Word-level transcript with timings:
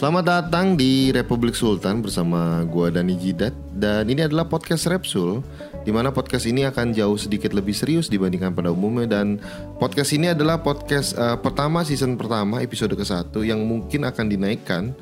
Selamat 0.00 0.24
datang 0.24 0.80
di 0.80 1.12
Republik 1.12 1.52
Sultan 1.52 2.00
bersama 2.00 2.64
gua 2.64 2.88
Dani 2.88 3.20
Jidat. 3.20 3.52
Dan 3.68 4.08
ini 4.08 4.24
adalah 4.24 4.48
podcast 4.48 4.88
Repsul 4.88 5.44
di 5.84 5.92
mana 5.92 6.08
podcast 6.08 6.48
ini 6.48 6.64
akan 6.64 6.96
jauh 6.96 7.20
sedikit 7.20 7.52
lebih 7.52 7.76
serius 7.76 8.08
dibandingkan 8.08 8.56
pada 8.56 8.72
umumnya. 8.72 9.20
Dan 9.20 9.36
podcast 9.76 10.16
ini 10.16 10.32
adalah 10.32 10.64
podcast 10.64 11.12
uh, 11.20 11.36
pertama 11.36 11.84
season 11.84 12.16
pertama 12.16 12.64
episode 12.64 12.96
ke-1 12.96 13.28
yang 13.44 13.60
mungkin 13.60 14.08
akan 14.08 14.24
dinaikkan 14.24 14.96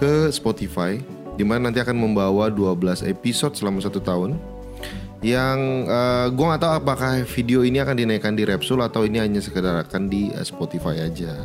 ke 0.00 0.32
Spotify 0.32 0.96
di 1.36 1.44
mana 1.44 1.68
nanti 1.68 1.84
akan 1.84 2.00
membawa 2.00 2.48
12 2.48 3.04
episode 3.04 3.52
selama 3.52 3.84
satu 3.84 4.00
tahun. 4.00 4.40
Yang 5.20 5.58
uh, 5.92 6.32
gue 6.32 6.44
nggak 6.48 6.62
tahu 6.64 6.72
apakah 6.72 7.20
video 7.36 7.68
ini 7.68 7.84
akan 7.84 8.00
dinaikkan 8.00 8.32
di 8.32 8.48
Repsul 8.48 8.80
atau 8.80 9.04
ini 9.04 9.20
hanya 9.20 9.44
sekedar 9.44 9.76
akan 9.84 10.08
di 10.08 10.32
uh, 10.32 10.40
Spotify 10.40 11.04
aja. 11.04 11.36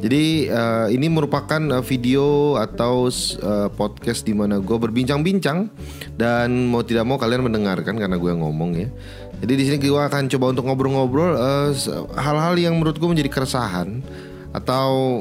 Jadi 0.00 0.48
uh, 0.48 0.88
ini 0.88 1.12
merupakan 1.12 1.60
uh, 1.76 1.84
video 1.84 2.56
atau 2.56 3.12
uh, 3.12 3.68
podcast 3.68 4.24
di 4.24 4.32
mana 4.32 4.56
gue 4.56 4.72
berbincang-bincang 4.72 5.68
dan 6.16 6.72
mau 6.72 6.80
tidak 6.80 7.04
mau 7.04 7.20
kalian 7.20 7.44
mendengarkan 7.44 8.00
karena 8.00 8.16
gue 8.16 8.32
ngomong 8.32 8.70
ya. 8.80 8.88
Jadi 9.44 9.52
di 9.60 9.64
sini 9.68 9.76
gue 9.76 10.00
akan 10.00 10.32
coba 10.32 10.56
untuk 10.56 10.64
ngobrol-ngobrol 10.72 11.36
uh, 11.36 11.70
hal-hal 12.16 12.56
yang 12.56 12.80
menurut 12.80 12.96
gue 12.96 13.08
menjadi 13.12 13.28
keresahan 13.28 14.00
atau 14.56 15.20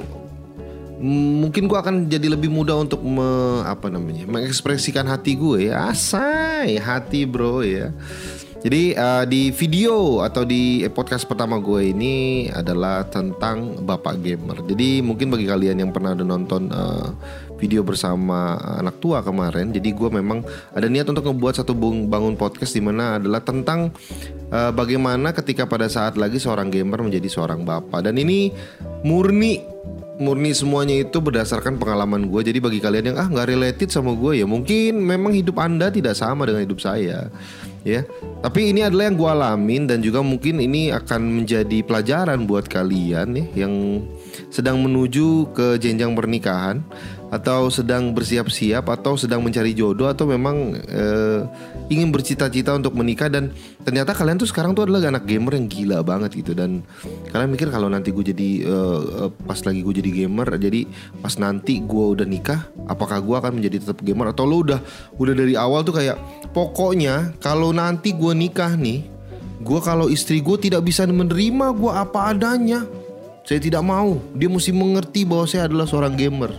mungkin 1.00 1.72
gue 1.72 1.78
akan 1.80 2.12
jadi 2.12 2.36
lebih 2.36 2.52
mudah 2.52 2.84
untuk 2.84 3.00
me, 3.00 3.64
apa 3.64 3.88
namanya 3.88 4.28
mengekspresikan 4.28 5.08
hati 5.08 5.40
gue 5.40 5.72
ya 5.72 5.88
asai 5.88 6.76
hati 6.76 7.24
bro 7.24 7.64
ya 7.64 7.96
jadi 8.60 8.92
uh, 9.00 9.24
di 9.24 9.56
video 9.56 10.20
atau 10.20 10.44
di 10.44 10.84
podcast 10.92 11.24
pertama 11.24 11.56
gue 11.64 11.96
ini 11.96 12.48
adalah 12.52 13.08
tentang 13.08 13.80
bapak 13.88 14.20
gamer. 14.20 14.60
Jadi 14.68 15.00
mungkin 15.00 15.32
bagi 15.32 15.48
kalian 15.48 15.80
yang 15.80 15.92
pernah 15.96 16.12
ada 16.12 16.28
nonton 16.28 16.68
uh, 16.68 17.08
video 17.60 17.84
bersama 17.84 18.56
anak 18.80 19.04
tua 19.04 19.20
kemarin, 19.20 19.76
jadi 19.76 19.92
gue 19.92 20.10
memang 20.10 20.42
ada 20.72 20.88
niat 20.88 21.06
untuk 21.12 21.28
membuat 21.28 21.60
satu 21.60 21.76
bangun 22.08 22.40
podcast 22.40 22.74
di 22.74 22.82
mana 22.82 23.20
adalah 23.20 23.44
tentang 23.44 23.92
uh, 24.50 24.72
bagaimana 24.72 25.36
ketika 25.36 25.68
pada 25.68 25.92
saat 25.92 26.16
lagi 26.16 26.40
seorang 26.40 26.72
gamer 26.72 27.04
menjadi 27.04 27.28
seorang 27.28 27.68
bapak. 27.68 28.08
Dan 28.08 28.18
ini 28.18 28.56
murni 29.04 29.60
murni 30.20 30.52
semuanya 30.52 31.00
itu 31.00 31.24
berdasarkan 31.24 31.80
pengalaman 31.80 32.28
gue. 32.28 32.42
Jadi 32.44 32.60
bagi 32.60 32.80
kalian 32.84 33.16
yang 33.16 33.18
ah 33.18 33.28
nggak 33.32 33.56
related 33.56 33.88
sama 33.88 34.12
gue 34.14 34.44
ya 34.44 34.46
mungkin 34.46 35.00
memang 35.00 35.32
hidup 35.32 35.56
anda 35.64 35.88
tidak 35.88 36.20
sama 36.20 36.44
dengan 36.44 36.68
hidup 36.68 36.84
saya 36.84 37.32
ya. 37.88 38.04
Tapi 38.44 38.76
ini 38.76 38.84
adalah 38.84 39.08
yang 39.08 39.16
gue 39.16 39.30
alamin 39.32 39.84
dan 39.88 40.04
juga 40.04 40.20
mungkin 40.20 40.60
ini 40.60 40.92
akan 40.92 41.44
menjadi 41.44 41.80
pelajaran 41.88 42.44
buat 42.44 42.68
kalian 42.68 43.32
ya 43.32 43.46
yang 43.66 44.04
sedang 44.52 44.84
menuju 44.84 45.56
ke 45.56 45.80
jenjang 45.80 46.12
pernikahan 46.12 46.84
atau 47.30 47.70
sedang 47.70 48.10
bersiap-siap 48.12 48.90
atau 48.90 49.14
sedang 49.14 49.46
mencari 49.46 49.78
jodoh 49.78 50.10
atau 50.10 50.26
memang 50.26 50.74
uh, 50.90 51.46
ingin 51.94 52.10
bercita-cita 52.10 52.74
untuk 52.74 52.98
menikah 52.98 53.30
dan 53.30 53.54
ternyata 53.86 54.18
kalian 54.18 54.42
tuh 54.42 54.50
sekarang 54.50 54.74
tuh 54.74 54.90
adalah 54.90 55.14
anak 55.14 55.30
gamer 55.30 55.54
yang 55.54 55.70
gila 55.70 56.02
banget 56.02 56.42
gitu 56.42 56.58
dan 56.58 56.82
kalian 57.30 57.54
mikir 57.54 57.70
kalau 57.70 57.86
nanti 57.86 58.10
gue 58.10 58.34
jadi 58.34 58.50
uh, 58.66 59.30
pas 59.46 59.62
lagi 59.62 59.86
gue 59.86 59.94
jadi 60.02 60.26
gamer 60.26 60.58
jadi 60.58 60.90
pas 61.22 61.38
nanti 61.38 61.86
gue 61.86 62.06
udah 62.18 62.26
nikah 62.26 62.66
apakah 62.90 63.22
gue 63.22 63.36
akan 63.38 63.62
menjadi 63.62 63.86
tetap 63.86 64.02
gamer 64.02 64.34
atau 64.34 64.50
lo 64.50 64.66
udah 64.66 64.82
udah 65.22 65.34
dari 65.38 65.54
awal 65.54 65.86
tuh 65.86 66.02
kayak 66.02 66.18
pokoknya 66.50 67.38
kalau 67.38 67.70
nanti 67.70 68.18
gue 68.18 68.34
nikah 68.34 68.74
nih 68.74 69.06
gue 69.62 69.80
kalau 69.86 70.10
istri 70.10 70.42
gue 70.42 70.58
tidak 70.58 70.82
bisa 70.82 71.06
menerima 71.06 71.78
gue 71.78 71.92
apa 71.94 72.34
adanya 72.34 72.90
saya 73.50 73.66
tidak 73.66 73.82
mau. 73.82 74.22
Dia 74.38 74.46
mesti 74.46 74.70
mengerti 74.70 75.26
bahwa 75.26 75.50
saya 75.50 75.66
adalah 75.66 75.90
seorang 75.90 76.14
gamer. 76.14 76.54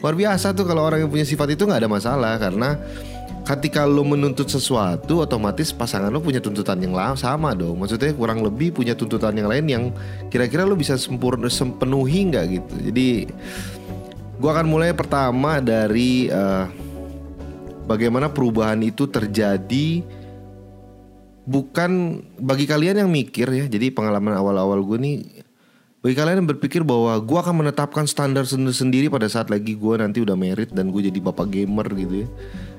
Luar 0.00 0.16
biasa 0.16 0.56
tuh 0.56 0.64
kalau 0.64 0.88
orang 0.88 1.04
yang 1.04 1.10
punya 1.12 1.28
sifat 1.28 1.52
itu 1.52 1.68
nggak 1.68 1.84
ada 1.84 1.90
masalah 1.92 2.40
karena 2.40 2.80
ketika 3.44 3.84
lo 3.84 4.04
menuntut 4.04 4.48
sesuatu 4.48 5.20
otomatis 5.24 5.72
pasangan 5.72 6.08
lo 6.08 6.24
punya 6.24 6.40
tuntutan 6.40 6.80
yang 6.80 6.96
sama 7.16 7.52
dong. 7.52 7.76
Maksudnya 7.80 8.16
kurang 8.16 8.40
lebih 8.40 8.72
punya 8.72 8.96
tuntutan 8.96 9.36
yang 9.36 9.48
lain 9.48 9.66
yang 9.68 9.84
kira-kira 10.32 10.64
lo 10.64 10.72
bisa 10.72 10.96
sempurna 10.96 11.52
sempenuhi 11.52 12.32
nggak 12.32 12.44
gitu. 12.48 12.74
Jadi 12.92 13.08
gua 14.40 14.56
akan 14.56 14.66
mulai 14.72 14.96
pertama 14.96 15.60
dari 15.60 16.32
uh, 16.32 16.64
bagaimana 17.84 18.32
perubahan 18.32 18.80
itu 18.80 19.04
terjadi 19.10 20.00
bukan 21.50 22.22
bagi 22.38 22.64
kalian 22.70 23.02
yang 23.02 23.10
mikir 23.10 23.50
ya. 23.50 23.64
Jadi 23.66 23.90
pengalaman 23.90 24.38
awal-awal 24.38 24.78
gue 24.86 24.98
nih 25.02 25.16
bagi 26.00 26.16
kalian 26.16 26.40
yang 26.40 26.48
berpikir 26.48 26.80
bahwa 26.80 27.12
gue 27.20 27.38
akan 27.44 27.60
menetapkan 27.60 28.08
standar 28.08 28.48
sendiri 28.48 29.12
pada 29.12 29.28
saat 29.28 29.52
lagi 29.52 29.76
gue 29.76 29.94
nanti 30.00 30.24
udah 30.24 30.32
merit 30.32 30.72
dan 30.72 30.88
gue 30.88 31.12
jadi 31.12 31.20
bapak 31.20 31.52
gamer 31.52 31.92
gitu 31.92 32.24
ya. 32.24 32.28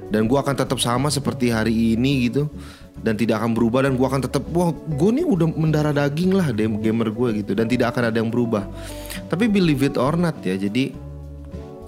Dan 0.10 0.26
gue 0.26 0.36
akan 0.36 0.58
tetap 0.58 0.82
sama 0.82 1.08
seperti 1.14 1.54
hari 1.54 1.94
ini 1.94 2.28
gitu. 2.28 2.50
Dan 2.98 3.16
tidak 3.22 3.46
akan 3.46 3.54
berubah 3.54 3.86
dan 3.86 3.94
gue 3.94 4.04
akan 4.04 4.26
tetap 4.26 4.42
wah 4.50 4.74
gue 4.74 5.10
nih 5.22 5.26
udah 5.26 5.48
mendarah 5.54 5.94
daging 5.94 6.34
lah 6.34 6.50
gamer 6.52 7.14
gue 7.14 7.46
gitu. 7.46 7.54
Dan 7.54 7.70
tidak 7.70 7.94
akan 7.94 8.10
ada 8.10 8.18
yang 8.18 8.34
berubah. 8.34 8.66
Tapi 9.30 9.46
believe 9.46 9.86
it 9.86 10.02
or 10.02 10.18
not 10.18 10.42
ya 10.42 10.58
jadi 10.58 10.90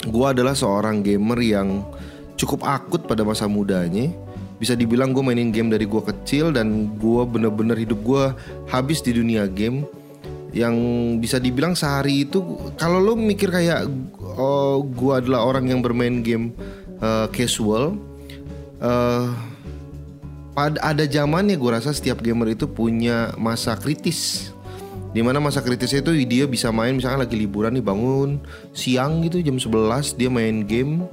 gue 0.06 0.26
adalah 0.30 0.54
seorang 0.54 1.02
gamer 1.02 1.42
yang 1.42 1.82
cukup 2.38 2.62
akut 2.62 3.10
pada 3.10 3.26
masa 3.26 3.50
mudanya. 3.50 4.14
Bisa 4.62 4.78
dibilang 4.78 5.18
gue 5.18 5.26
mainin 5.26 5.50
game 5.50 5.74
dari 5.74 5.90
gue 5.90 6.02
kecil 6.14 6.54
dan 6.54 6.94
gue 7.02 7.22
bener-bener 7.26 7.74
hidup 7.74 8.06
gue 8.06 8.24
habis 8.70 9.02
di 9.02 9.18
dunia 9.18 9.50
game 9.50 9.82
yang 10.54 10.76
bisa 11.18 11.42
dibilang 11.42 11.74
sehari 11.74 12.30
itu 12.30 12.40
kalau 12.78 13.02
lo 13.02 13.18
mikir 13.18 13.50
kayak 13.50 13.90
oh 14.38 14.86
gue 14.86 15.14
adalah 15.18 15.50
orang 15.50 15.66
yang 15.70 15.82
bermain 15.82 16.22
game 16.22 16.54
uh, 17.02 17.26
casual 17.34 17.98
uh, 18.78 19.34
pada 20.54 20.78
ada 20.86 21.04
zamannya 21.10 21.58
gue 21.58 21.72
rasa 21.74 21.90
setiap 21.90 22.22
gamer 22.22 22.54
itu 22.54 22.70
punya 22.70 23.34
masa 23.42 23.74
kritis. 23.74 24.54
Di 25.14 25.22
mana 25.22 25.38
masa 25.38 25.62
kritisnya 25.62 26.02
itu 26.02 26.14
dia 26.26 26.50
bisa 26.50 26.74
main 26.74 26.98
misalnya 26.98 27.26
lagi 27.26 27.38
liburan 27.38 27.78
nih 27.78 27.86
bangun 27.86 28.42
siang 28.74 29.22
gitu 29.22 29.46
jam 29.46 29.62
11 29.62 30.18
dia 30.18 30.26
main 30.26 30.66
game 30.66 31.06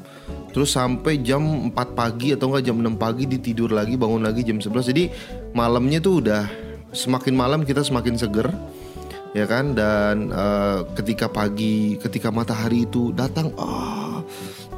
terus 0.56 0.72
sampai 0.72 1.20
jam 1.20 1.68
4 1.68 1.76
pagi 1.92 2.32
atau 2.32 2.48
enggak 2.48 2.64
jam 2.64 2.80
6 2.80 2.96
pagi 2.96 3.28
ditidur 3.28 3.76
lagi 3.76 4.00
bangun 4.00 4.24
lagi 4.24 4.40
jam 4.40 4.56
11 4.56 4.72
jadi 4.88 5.04
malamnya 5.52 6.00
tuh 6.00 6.24
udah 6.24 6.48
semakin 6.96 7.36
malam 7.36 7.60
kita 7.60 7.84
semakin 7.84 8.16
seger 8.16 8.48
ya 9.36 9.44
kan? 9.46 9.74
Dan 9.74 10.34
uh, 10.34 10.86
ketika 10.98 11.30
pagi 11.30 11.98
ketika 11.98 12.30
matahari 12.34 12.86
itu 12.86 13.14
datang 13.14 13.54
ah 13.58 14.22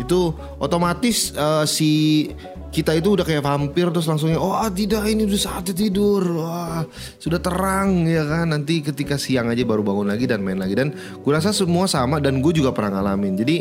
itu 0.00 0.32
otomatis 0.56 1.36
uh, 1.36 1.68
si 1.68 2.26
kita 2.72 2.96
itu 2.96 3.20
udah 3.20 3.28
kayak 3.28 3.44
vampir 3.44 3.92
terus 3.92 4.08
langsungnya 4.08 4.40
oh 4.40 4.56
ah, 4.56 4.72
tidak 4.72 5.04
ini 5.04 5.28
udah 5.28 5.40
saatnya 5.40 5.76
tidur. 5.76 6.24
Wah 6.40 6.82
sudah 7.20 7.36
terang 7.36 8.08
ya 8.08 8.24
kan? 8.24 8.48
Nanti 8.48 8.80
ketika 8.80 9.20
siang 9.20 9.52
aja 9.52 9.60
baru 9.62 9.84
bangun 9.84 10.08
lagi 10.08 10.24
dan 10.24 10.40
main 10.40 10.56
lagi. 10.56 10.72
Dan 10.72 10.96
gue 10.96 11.32
rasa 11.32 11.52
semua 11.52 11.84
sama 11.84 12.16
dan 12.18 12.40
gue 12.40 12.52
juga 12.56 12.72
pernah 12.72 12.98
ngalamin. 12.98 13.36
Jadi 13.36 13.56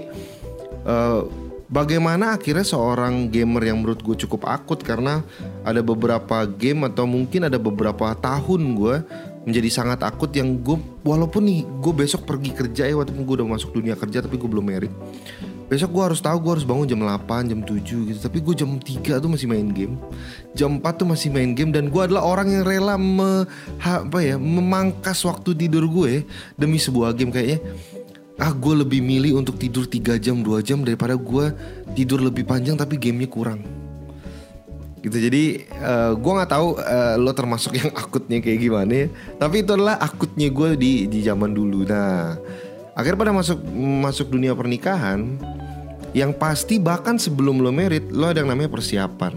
uh, 0.87 1.27
bagaimana 1.67 2.39
akhirnya 2.39 2.63
seorang 2.63 3.27
gamer 3.27 3.67
yang 3.67 3.83
menurut 3.83 3.99
gue 3.99 4.15
cukup 4.27 4.47
akut 4.47 4.79
karena 4.79 5.23
ada 5.67 5.83
beberapa 5.83 6.47
game 6.47 6.87
atau 6.87 7.03
mungkin 7.03 7.51
ada 7.51 7.59
beberapa 7.59 8.15
tahun 8.15 8.61
gue 8.79 8.95
menjadi 9.41 9.69
sangat 9.73 10.05
akut 10.05 10.29
yang 10.37 10.61
gue 10.61 10.77
walaupun 11.01 11.49
nih 11.49 11.65
gue 11.81 11.93
besok 11.93 12.29
pergi 12.29 12.53
kerja 12.53 12.85
ya 12.85 12.93
waktu 12.93 13.17
gue 13.17 13.35
udah 13.41 13.47
masuk 13.49 13.73
dunia 13.73 13.97
kerja 13.97 14.21
tapi 14.21 14.37
gue 14.37 14.49
belum 14.49 14.65
merit. 14.65 14.93
Besok 15.71 15.95
gue 15.95 16.03
harus 16.03 16.19
tahu 16.19 16.35
gue 16.43 16.51
harus 16.59 16.67
bangun 16.67 16.83
jam 16.83 16.99
8 16.99 17.47
jam 17.47 17.59
7 17.63 17.79
gitu. 17.81 18.19
Tapi 18.19 18.37
gue 18.43 18.53
jam 18.59 18.75
3 18.75 19.23
tuh 19.23 19.29
masih 19.31 19.47
main 19.47 19.71
game. 19.71 19.95
Jam 20.51 20.83
4 20.83 20.99
tuh 20.99 21.07
masih 21.07 21.31
main 21.31 21.55
game 21.55 21.71
dan 21.71 21.87
gue 21.87 22.01
adalah 22.03 22.27
orang 22.27 22.51
yang 22.51 22.63
rela 22.67 22.99
me, 22.99 23.47
ha, 23.79 24.03
apa 24.03 24.19
ya 24.19 24.35
memangkas 24.35 25.23
waktu 25.23 25.55
tidur 25.55 25.87
gue 25.87 26.27
demi 26.59 26.75
sebuah 26.75 27.15
game 27.15 27.31
kayaknya. 27.31 27.63
Ah 28.35 28.51
gue 28.51 28.73
lebih 28.83 28.99
milih 28.99 29.39
untuk 29.39 29.55
tidur 29.55 29.87
3 29.87 30.19
jam 30.19 30.43
2 30.43 30.59
jam 30.59 30.83
daripada 30.83 31.15
gue 31.15 31.55
tidur 31.95 32.19
lebih 32.19 32.43
panjang 32.43 32.75
tapi 32.75 32.99
gamenya 32.99 33.31
kurang 33.31 33.63
gitu 35.01 35.17
jadi 35.17 35.65
uh, 35.81 35.89
eh, 35.89 36.11
gue 36.13 36.31
nggak 36.31 36.51
tahu 36.53 36.67
uh, 36.77 37.15
lo 37.17 37.33
termasuk 37.33 37.73
yang 37.73 37.89
akutnya 38.01 38.37
kayak 38.37 38.59
gimana 38.61 38.93
ya. 38.93 39.07
Tapi 39.41 39.65
itu 39.65 39.73
adalah 39.73 39.97
akutnya 39.97 40.47
gue 40.53 40.77
di 40.77 41.09
di 41.09 41.19
zaman 41.25 41.51
dulu. 41.51 41.83
Nah 41.89 42.37
akhirnya 42.93 43.19
pada 43.19 43.33
masuk 43.33 43.59
masuk 44.05 44.27
dunia 44.29 44.53
pernikahan 44.53 45.41
yang 46.13 46.35
pasti 46.35 46.77
bahkan 46.77 47.17
sebelum 47.17 47.63
lo 47.63 47.73
merit 47.73 48.13
lo 48.13 48.29
ada 48.29 48.45
yang 48.45 48.53
namanya 48.53 48.69
persiapan. 48.69 49.33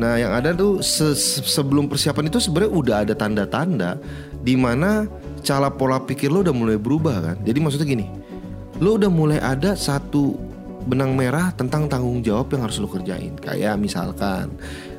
Nah 0.00 0.16
yang 0.16 0.32
ada 0.32 0.56
tuh 0.56 0.80
se 0.80 1.12
sebelum 1.44 1.92
persiapan 1.92 2.32
itu 2.32 2.40
sebenarnya 2.40 2.72
udah 2.72 2.96
ada 3.04 3.12
tanda-tanda 3.12 4.00
di 4.40 4.56
mana 4.56 5.04
cara 5.44 5.68
pola 5.68 6.00
pikir 6.00 6.32
lo 6.32 6.40
udah 6.40 6.56
mulai 6.56 6.80
berubah 6.80 7.16
kan. 7.20 7.36
Jadi 7.44 7.58
maksudnya 7.60 7.84
gini 7.84 8.06
lo 8.80 8.96
udah 8.96 9.12
mulai 9.12 9.36
ada 9.44 9.76
satu 9.76 10.49
benang 10.86 11.12
merah 11.16 11.52
tentang 11.52 11.86
tanggung 11.90 12.24
jawab 12.24 12.52
yang 12.52 12.64
harus 12.64 12.80
lo 12.80 12.88
kerjain. 12.88 13.36
Kayak 13.36 13.76
misalkan 13.76 14.54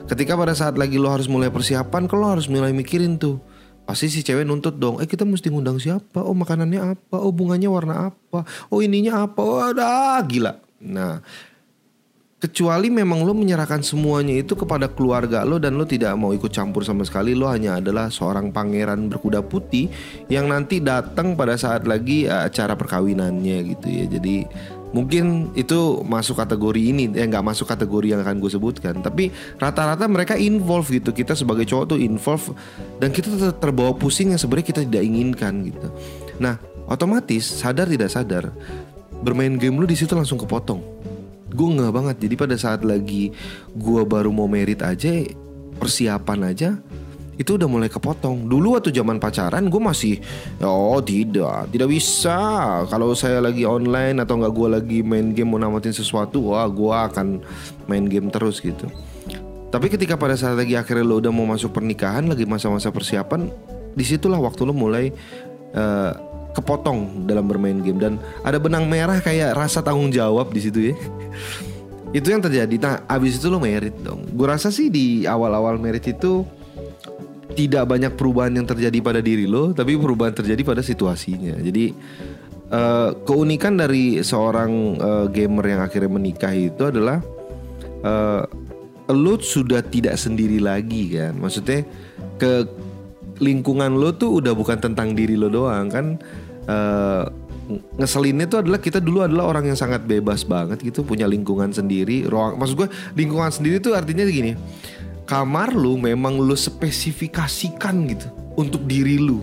ketika 0.06 0.38
pada 0.38 0.54
saat 0.54 0.76
lagi 0.78 1.02
lo 1.02 1.10
harus 1.10 1.26
mulai 1.26 1.50
persiapan, 1.50 2.06
kalau 2.06 2.34
harus 2.34 2.46
mulai 2.52 2.74
mikirin 2.76 3.18
tuh 3.18 3.42
pasti 3.86 4.10
si 4.10 4.22
cewek 4.22 4.46
nuntut 4.46 4.78
dong. 4.78 5.02
Eh 5.02 5.08
kita 5.10 5.26
mesti 5.26 5.50
ngundang 5.50 5.82
siapa? 5.82 6.22
Oh 6.22 6.38
makanannya 6.38 6.98
apa? 6.98 7.18
Oh 7.18 7.34
bunganya 7.34 7.70
warna 7.72 8.14
apa? 8.14 8.46
Oh 8.70 8.80
ininya 8.80 9.26
apa? 9.26 9.40
Oh 9.42 9.62
ada 9.62 10.20
gila. 10.26 10.58
Nah 10.82 11.20
kecuali 12.42 12.90
memang 12.90 13.22
lo 13.22 13.38
menyerahkan 13.38 13.86
semuanya 13.86 14.34
itu 14.34 14.58
kepada 14.58 14.90
keluarga 14.90 15.46
lo 15.46 15.62
dan 15.62 15.78
lo 15.78 15.86
tidak 15.86 16.18
mau 16.18 16.34
ikut 16.34 16.50
campur 16.50 16.82
sama 16.82 17.06
sekali 17.06 17.38
lo 17.38 17.46
hanya 17.46 17.78
adalah 17.78 18.10
seorang 18.10 18.50
pangeran 18.50 19.14
berkuda 19.14 19.46
putih 19.46 19.94
yang 20.26 20.50
nanti 20.50 20.82
datang 20.82 21.38
pada 21.38 21.54
saat 21.54 21.86
lagi 21.86 22.26
uh, 22.26 22.50
acara 22.50 22.74
perkawinannya 22.74 23.78
gitu 23.78 23.88
ya 23.94 24.06
jadi 24.10 24.50
mungkin 24.92 25.52
itu 25.56 26.04
masuk 26.04 26.40
kategori 26.40 26.80
ini 26.80 27.08
ya 27.12 27.28
nggak 27.28 27.44
masuk 27.44 27.68
kategori 27.68 28.16
yang 28.16 28.22
akan 28.24 28.40
gue 28.40 28.52
sebutkan. 28.52 29.00
Tapi 29.00 29.32
rata-rata 29.58 30.06
mereka 30.08 30.36
involve 30.36 30.88
gitu. 30.92 31.16
Kita 31.16 31.36
sebagai 31.36 31.68
cowok 31.68 31.96
tuh 31.96 32.00
involve 32.00 32.56
dan 33.00 33.12
kita 33.12 33.32
ter 33.36 33.52
terbawa 33.58 33.96
pusing 33.96 34.36
yang 34.36 34.40
sebenarnya 34.40 34.68
kita 34.68 34.82
tidak 34.88 35.04
inginkan 35.04 35.54
gitu. 35.68 35.88
Nah 36.40 36.60
otomatis 36.88 37.44
sadar 37.44 37.88
tidak 37.88 38.12
sadar 38.12 38.52
bermain 39.24 39.56
game 39.56 39.80
lu 39.80 39.88
di 39.88 39.96
situ 39.96 40.12
langsung 40.12 40.40
kepotong. 40.40 40.84
Gue 41.52 41.68
nggak 41.76 41.92
banget. 41.92 42.16
Jadi 42.28 42.36
pada 42.40 42.56
saat 42.56 42.84
lagi 42.84 43.32
gue 43.76 44.02
baru 44.08 44.32
mau 44.32 44.48
merit 44.48 44.84
aja 44.84 45.12
persiapan 45.80 46.40
aja 46.54 46.70
itu 47.42 47.58
udah 47.58 47.66
mulai 47.66 47.90
kepotong 47.90 48.46
dulu 48.46 48.78
waktu 48.78 48.94
zaman 48.94 49.18
pacaran 49.18 49.66
gue 49.66 49.82
masih 49.82 50.22
oh 50.62 51.02
tidak 51.02 51.74
tidak 51.74 51.90
bisa 51.90 52.38
kalau 52.86 53.18
saya 53.18 53.42
lagi 53.42 53.66
online 53.66 54.22
atau 54.22 54.38
nggak 54.38 54.54
gue 54.54 54.68
lagi 54.70 55.00
main 55.02 55.34
game 55.34 55.50
mau 55.50 55.58
namatin 55.58 55.90
sesuatu 55.90 56.54
wah 56.54 56.70
gue 56.70 56.94
akan 56.94 57.42
main 57.90 58.06
game 58.06 58.30
terus 58.30 58.62
gitu 58.62 58.86
tapi 59.74 59.90
ketika 59.90 60.14
pada 60.14 60.38
saat 60.38 60.54
lagi 60.54 60.78
akhirnya 60.78 61.02
lo 61.02 61.18
udah 61.18 61.34
mau 61.34 61.50
masuk 61.50 61.74
pernikahan 61.74 62.30
lagi 62.30 62.46
masa-masa 62.46 62.94
persiapan 62.94 63.50
di 63.98 64.06
situlah 64.06 64.38
waktu 64.38 64.62
lo 64.70 64.78
mulai 64.78 65.10
uh, 65.74 66.14
kepotong 66.52 67.26
dalam 67.26 67.48
bermain 67.48 67.80
game 67.80 67.98
dan 67.98 68.14
ada 68.44 68.60
benang 68.60 68.86
merah 68.86 69.18
kayak 69.24 69.56
rasa 69.56 69.80
tanggung 69.80 70.12
jawab 70.12 70.52
di 70.52 70.60
situ 70.60 70.80
ya. 70.92 70.96
itu 72.18 72.28
yang 72.28 72.44
terjadi. 72.44 72.76
Nah, 72.76 72.96
abis 73.08 73.40
itu 73.40 73.48
lo 73.48 73.60
merit 73.64 73.96
dong. 74.04 74.28
Gue 74.36 74.52
rasa 74.52 74.68
sih 74.68 74.92
di 74.92 75.24
awal-awal 75.24 75.80
merit 75.80 76.04
itu 76.12 76.44
tidak 77.54 77.84
banyak 77.88 78.14
perubahan 78.16 78.54
yang 78.56 78.68
terjadi 78.68 78.98
pada 79.04 79.20
diri 79.20 79.46
lo, 79.46 79.72
tapi 79.72 79.96
perubahan 79.96 80.34
terjadi 80.36 80.62
pada 80.64 80.82
situasinya. 80.82 81.60
Jadi 81.60 81.94
uh, 82.72 83.16
keunikan 83.28 83.78
dari 83.78 84.20
seorang 84.24 84.72
uh, 84.98 85.26
gamer 85.28 85.66
yang 85.78 85.82
akhirnya 85.84 86.12
menikah 86.12 86.54
itu 86.56 86.84
adalah 86.88 87.20
uh, 88.04 88.44
lo 89.12 89.36
sudah 89.40 89.84
tidak 89.84 90.16
sendiri 90.16 90.64
lagi 90.64 91.20
kan. 91.20 91.36
Maksudnya 91.36 91.84
ke 92.40 92.66
lingkungan 93.42 93.98
lo 93.98 94.14
tuh 94.14 94.40
udah 94.40 94.54
bukan 94.54 94.78
tentang 94.78 95.18
diri 95.18 95.34
lo 95.34 95.50
doang 95.50 95.90
kan 95.90 96.06
uh, 96.70 97.26
ngeselinnya 97.98 98.46
tuh 98.52 98.60
adalah 98.66 98.80
kita 98.84 99.00
dulu 99.00 99.24
adalah 99.26 99.48
orang 99.48 99.72
yang 99.72 99.78
sangat 99.80 100.04
bebas 100.04 100.44
banget 100.44 100.82
gitu 100.84 101.02
punya 101.02 101.26
lingkungan 101.26 101.72
sendiri 101.72 102.28
ruang 102.28 102.60
maksud 102.60 102.76
gue 102.76 102.90
lingkungan 103.16 103.50
sendiri 103.50 103.80
tuh 103.80 103.96
artinya 103.96 104.28
gini 104.28 104.54
kamar 105.32 105.72
lu 105.72 105.96
memang 105.96 106.36
lu 106.44 106.52
spesifikasikan 106.52 107.96
gitu 108.12 108.28
untuk 108.60 108.84
diri 108.84 109.16
lu. 109.16 109.40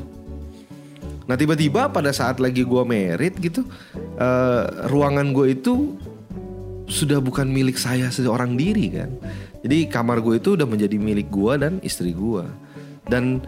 Nah 1.25 1.32
tiba-tiba 1.32 1.88
pada 1.88 2.12
saat 2.12 2.37
lagi 2.44 2.61
gue 2.61 2.82
merit 2.85 3.40
gitu 3.40 3.64
uh, 4.20 4.85
ruangan 4.93 5.32
gue 5.32 5.56
itu 5.56 5.96
sudah 6.93 7.25
bukan 7.25 7.49
milik 7.49 7.81
saya 7.81 8.12
seorang 8.12 8.61
diri 8.61 9.00
kan? 9.00 9.17
Jadi 9.64 9.88
kamar 9.88 10.20
gue 10.20 10.37
itu 10.37 10.61
udah 10.61 10.69
menjadi 10.69 11.00
milik 11.00 11.32
gue 11.32 11.56
dan 11.56 11.81
istri 11.81 12.12
gue 12.12 12.44
dan 13.08 13.41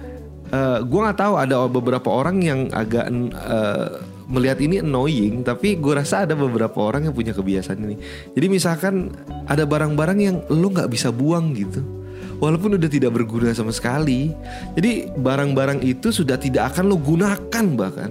uh, 0.48 0.56
eh, 0.56 0.78
gue 0.80 1.00
nggak 1.00 1.20
tahu 1.20 1.34
ada 1.36 1.68
beberapa 1.68 2.08
orang 2.08 2.40
yang 2.40 2.72
agak 2.72 3.04
uh, 3.36 4.00
melihat 4.32 4.64
ini 4.64 4.80
annoying 4.80 5.44
tapi 5.44 5.76
gue 5.76 5.92
rasa 5.92 6.24
ada 6.24 6.32
beberapa 6.32 6.80
orang 6.80 7.04
yang 7.04 7.12
punya 7.12 7.36
kebiasaan 7.36 7.84
ini. 7.84 7.96
Jadi 8.32 8.46
misalkan 8.48 9.12
ada 9.44 9.68
barang-barang 9.68 10.18
yang 10.24 10.36
lo 10.48 10.72
nggak 10.72 10.88
bisa 10.88 11.12
buang 11.12 11.52
gitu 11.52 11.99
walaupun 12.40 12.80
udah 12.80 12.90
tidak 12.90 13.14
berguna 13.14 13.52
sama 13.52 13.70
sekali. 13.70 14.32
Jadi 14.74 15.12
barang-barang 15.14 15.84
itu 15.84 16.10
sudah 16.10 16.40
tidak 16.40 16.74
akan 16.74 16.90
lo 16.90 16.96
gunakan 16.98 17.64
bahkan. 17.76 18.10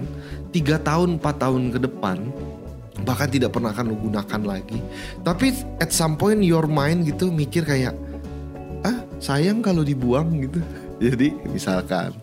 Tiga 0.50 0.82
tahun 0.82 1.18
empat 1.18 1.36
tahun 1.42 1.62
ke 1.74 1.78
depan 1.86 2.18
bahkan 3.02 3.28
tidak 3.30 3.54
pernah 3.54 3.74
akan 3.74 3.92
lo 3.92 3.96
gunakan 3.98 4.40
lagi. 4.46 4.78
Tapi 5.26 5.52
at 5.82 5.90
some 5.90 6.14
point 6.16 6.40
your 6.40 6.70
mind 6.70 7.04
gitu 7.04 7.28
mikir 7.28 7.66
kayak 7.66 7.92
ah 8.86 9.04
sayang 9.18 9.60
kalau 9.60 9.84
dibuang 9.84 10.46
gitu. 10.46 10.62
Jadi 11.04 11.34
misalkan 11.50 12.16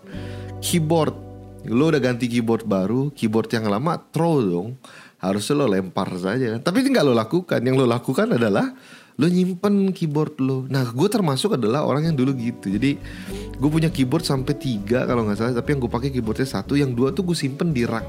keyboard. 0.64 1.28
Lo 1.68 1.92
udah 1.92 2.00
ganti 2.00 2.32
keyboard 2.32 2.64
baru 2.64 3.12
keyboard 3.12 3.52
yang 3.52 3.68
lama 3.68 4.00
throw 4.16 4.40
dong. 4.40 4.80
Harusnya 5.18 5.60
lo 5.60 5.66
lempar 5.68 6.08
saja 6.16 6.56
kan. 6.56 6.62
Tapi 6.64 6.88
nggak 6.88 7.04
lo 7.04 7.12
lakukan. 7.12 7.60
Yang 7.60 7.76
lo 7.84 7.86
lakukan 7.90 8.38
adalah 8.38 8.72
lo 9.18 9.26
nyimpen 9.26 9.92
keyboard 9.98 10.38
lo. 10.38 10.70
Nah 10.70 10.86
gue 10.94 11.08
termasuk 11.10 11.58
adalah 11.58 11.82
orang 11.84 12.14
yang 12.14 12.16
dulu 12.16 12.38
gitu. 12.38 12.70
Jadi 12.70 13.02
gue 13.58 13.70
punya 13.70 13.90
keyboard 13.90 14.22
sampai 14.22 14.54
tiga 14.54 15.10
kalau 15.10 15.26
nggak 15.26 15.38
salah 15.38 15.58
tapi 15.58 15.74
yang 15.74 15.82
gue 15.82 15.92
pakai 15.92 16.10
keyboardnya 16.14 16.46
satu. 16.46 16.78
Yang 16.78 16.92
dua 16.94 17.08
tuh 17.10 17.26
gue 17.26 17.38
simpen 17.38 17.74
di 17.74 17.84
rak 17.84 18.06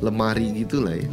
lemari 0.00 0.64
gitu 0.64 0.80
lah 0.80 0.96
ya. 0.96 1.08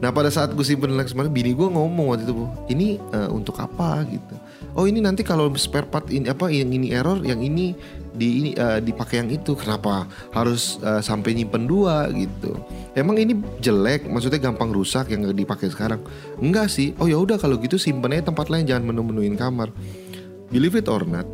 Nah 0.00 0.10
pada 0.10 0.32
saat 0.32 0.56
gue 0.56 0.64
simpen 0.64 0.96
rak 0.96 1.12
kemarin 1.12 1.30
bini 1.30 1.52
gue 1.52 1.68
ngomong 1.68 2.16
waktu 2.16 2.24
itu 2.24 2.34
ini 2.72 2.96
uh, 3.12 3.28
untuk 3.28 3.60
apa? 3.60 4.02
gitu 4.08 4.34
oh 4.74 4.84
ini 4.88 5.00
nanti 5.00 5.22
kalau 5.22 5.52
spare 5.58 5.88
part 5.88 6.08
ini 6.08 6.28
apa 6.28 6.48
yang 6.48 6.72
ini 6.72 6.92
error 6.92 7.20
yang 7.22 7.40
ini 7.40 7.76
di 8.12 8.28
ini 8.44 8.50
uh, 8.60 8.78
dipakai 8.78 9.24
yang 9.24 9.30
itu. 9.32 9.56
Kenapa 9.56 10.04
harus 10.36 10.76
uh, 10.84 11.00
sampai 11.00 11.32
nyimpen 11.32 11.64
dua 11.64 12.08
gitu? 12.12 12.56
Emang 12.92 13.16
ini 13.16 13.36
jelek? 13.60 14.04
Maksudnya 14.04 14.40
gampang 14.40 14.68
rusak 14.68 15.08
yang 15.08 15.24
dipakai 15.32 15.72
sekarang? 15.72 16.04
Enggak 16.40 16.68
sih. 16.68 16.92
Oh 17.00 17.08
ya 17.08 17.16
udah 17.16 17.40
kalau 17.40 17.56
gitu 17.56 17.80
simpen 17.80 18.12
tempat 18.20 18.52
lain 18.52 18.68
jangan 18.68 18.92
menu-menuin 18.92 19.36
kamar. 19.36 19.72
Believe 20.52 20.76
it 20.76 20.88
or 20.88 21.04
not 21.08 21.24